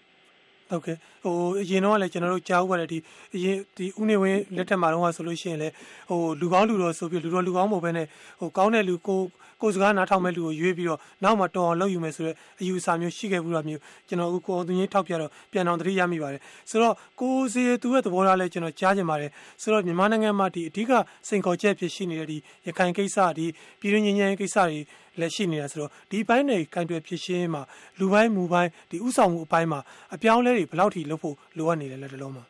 [0.71, 2.99] ဟုတ်ကဲ့ဟိုအရင်တော့လည်းကျွန်တော်တို့ကြားဥပါတယ်ဒီ
[3.35, 5.75] အရင်ဒီဥနေဝင်းလက်ထက်မှာတော့ဆိုလို့ရှိရင်လည်း
[6.11, 8.07] ဟိုလူကောင်းလူတော်ဆိုပြီးလူတော်လူကောင်းမဟုတ်ဘဲနဲ့
[8.41, 9.21] ဟိုကောင်းတဲ့လူကို
[9.63, 16.41] ကိုစကားနားထောင်မဲ့လူကိုရွေးပြီးတော့နောက်မှတော်အောင်လုပ်ယူမယ်ဆိုတော့အယူအဆမျိုးရှိခဲ့ဘူးတာမျိုးကျွန်တော်အခုကိုအောင်သူကြီးထောက်ပြတော့ပြန်အောင်သတိရမိပါတယ်
[16.71, 19.31] ဆိုတော့ကိုစီသူရဲ့သဘောထားလဲကျွန်တော်ကြားချင်ပါတယ်
[19.63, 20.93] ဆိုတော့မြန်မာနိုင်ငံမှာဒီအဓိက
[21.29, 23.47] စိန်ခေါ်ချက်ဖြစ်ရှိနေတဲ့ဒီရခိုင်ကိစ္စဒီ
[23.81, 24.79] ပြည်တွင်းငြိမ်းချမ်းရေးကိစ္စတွေ
[25.21, 27.63] လက်ရှိနေတာဆိုတော့ဒီဘိုင်းတွေကင်တွယ်ဖြစ်ရှင်းမှာ
[27.99, 29.81] လူပိုင်းမူပိုင်းဒီဥဆောင်မှုအပိုင်းမှာ
[30.15, 32.45] အပြောင်းလဲတွေဘယ်လောက်ထိလုပ်ဖို့လိုအပ်နေလဲလက်တလုံးမှာ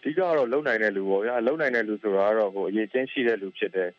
[0.00, 3.90] အဓိကတော့လုံနိုင်တဲ့လူပေါ့ဗျာလုံနိုင်တဲ့လူဆိုတာကတော့ဟိုအရေးချင်းရှိတဲ့လူဖြစ်တယ်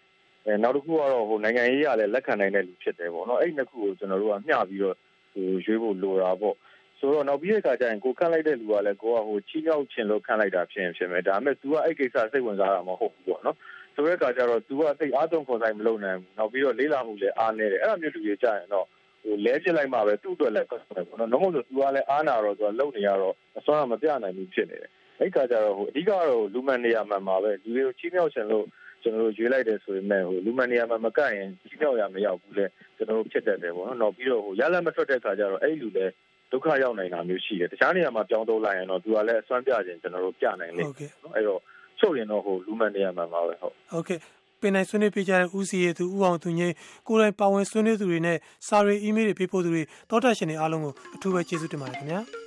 [0.45, 4.95] အဲနောက်တစ်ခုကတော့ဟိုနိုင်ငံရေးကလည်းလက်ခံနိုင်တဲ့လူဖြစ်တယ်ပေါ့နော်အဲ့ဒီနှစ်ခုကိုကျွန်တော်တို့ကမျှပြီးတော့
[5.33, 6.55] ဟိုရွေးဖို့လိုတာပေါ့
[6.99, 13.57] ဆိုတော့နောက်ပြီးတဲ့အခါကျရင်ကိုခန့်လိုက်တဲ့လူကလည်းကိုကဟိုချီးမြှောက်ခြင်းလို့ခန့်လိုက်တာဖြစ်ရင်ဖြစ်မယ်ဒါပေမဲ့ तू ကအဲ့ကိစ္စစိတ်ဝင်စားတာမဟုတ်ဘူးပေါ့နော်
[13.95, 18.85] ဆိုတဲ့အခါကျတော့ तू ကစိတ်အားသုံးခေါ်ဆိုင်မလုပ်နိုင်ဘူးနောက်ပြီးတော့လေးလာမှုလည်းအားနေတယ်အဲ့လိုမျိုးလူတွေကြရင်တော့
[19.23, 28.65] ဟိုလဲပြစ်လိုက်မှပဲသူ့အတွက်လည်းကောင်းတယ်ပေါ့နော်။နောက်မဟုတ်ဆိုသူကလည်းအားနာတော့သူကလုံနေရတော့အစွမ်းမပြနိုင်ဘူးဖြစ်နေတယ်။အဲ့ခါကျတော့ဟိုအဓိကတော့လူမှန်နေရာမှန်မှာပဲလူတွေကိုချီးမြှောက်ချင်လို့
[29.03, 32.65] ကျွန်တော်တို့ရွေးလိုက်တယ်ဆိုရင်လည်းဟိုလူမှန်နေရာမှန်မကန့်ရင်ချီးမြှောက်ရမရောက်ဘူးလေ
[32.97, 36.11] ကျွန်တော်တို့ဖြစ်တတ်တယ်ပေါ့နော်။နောက်ပြီးတော့ဟိုရလက်မထွက်တဲ့ခါကျတော့အဲ့လူလည်း
[36.51, 41.61] ဒုက္ခရောက်နိုင်တာမျိုးရှိတယ်။တခြားနေရာမှာပြောင်းသုံးလိုက်ရင်တော့ तू ကလည်းအစွမ်းပြခြင်းကျွန်တော်တို့ပြနိုင်လိမ့်မယ်နော်။အဲ့တော့
[41.99, 44.19] ချုပ်ရင်တော့ဟိုလူမှန်နေရာမှန်မှာပဲဟုတ်ဟုတ်ကဲ့
[44.61, 46.75] ပင်နိုင်ဆွေးနွေးပေးကြတဲ့ဦးစီရသူဦးအောင်သူငိမ့်
[47.07, 48.37] ကိုယ်တိုင်ပါဝင်ဆွေးနွေးသူတွေနဲ့
[48.67, 52.21] စာရေးအီးမေးလ်တွေပေးပို့သူတွေတောတာရှင်တွေအားလုံးကိုအထူးပဲကျေးဇူးတင်ပါတယ်ခင်ဗျာ။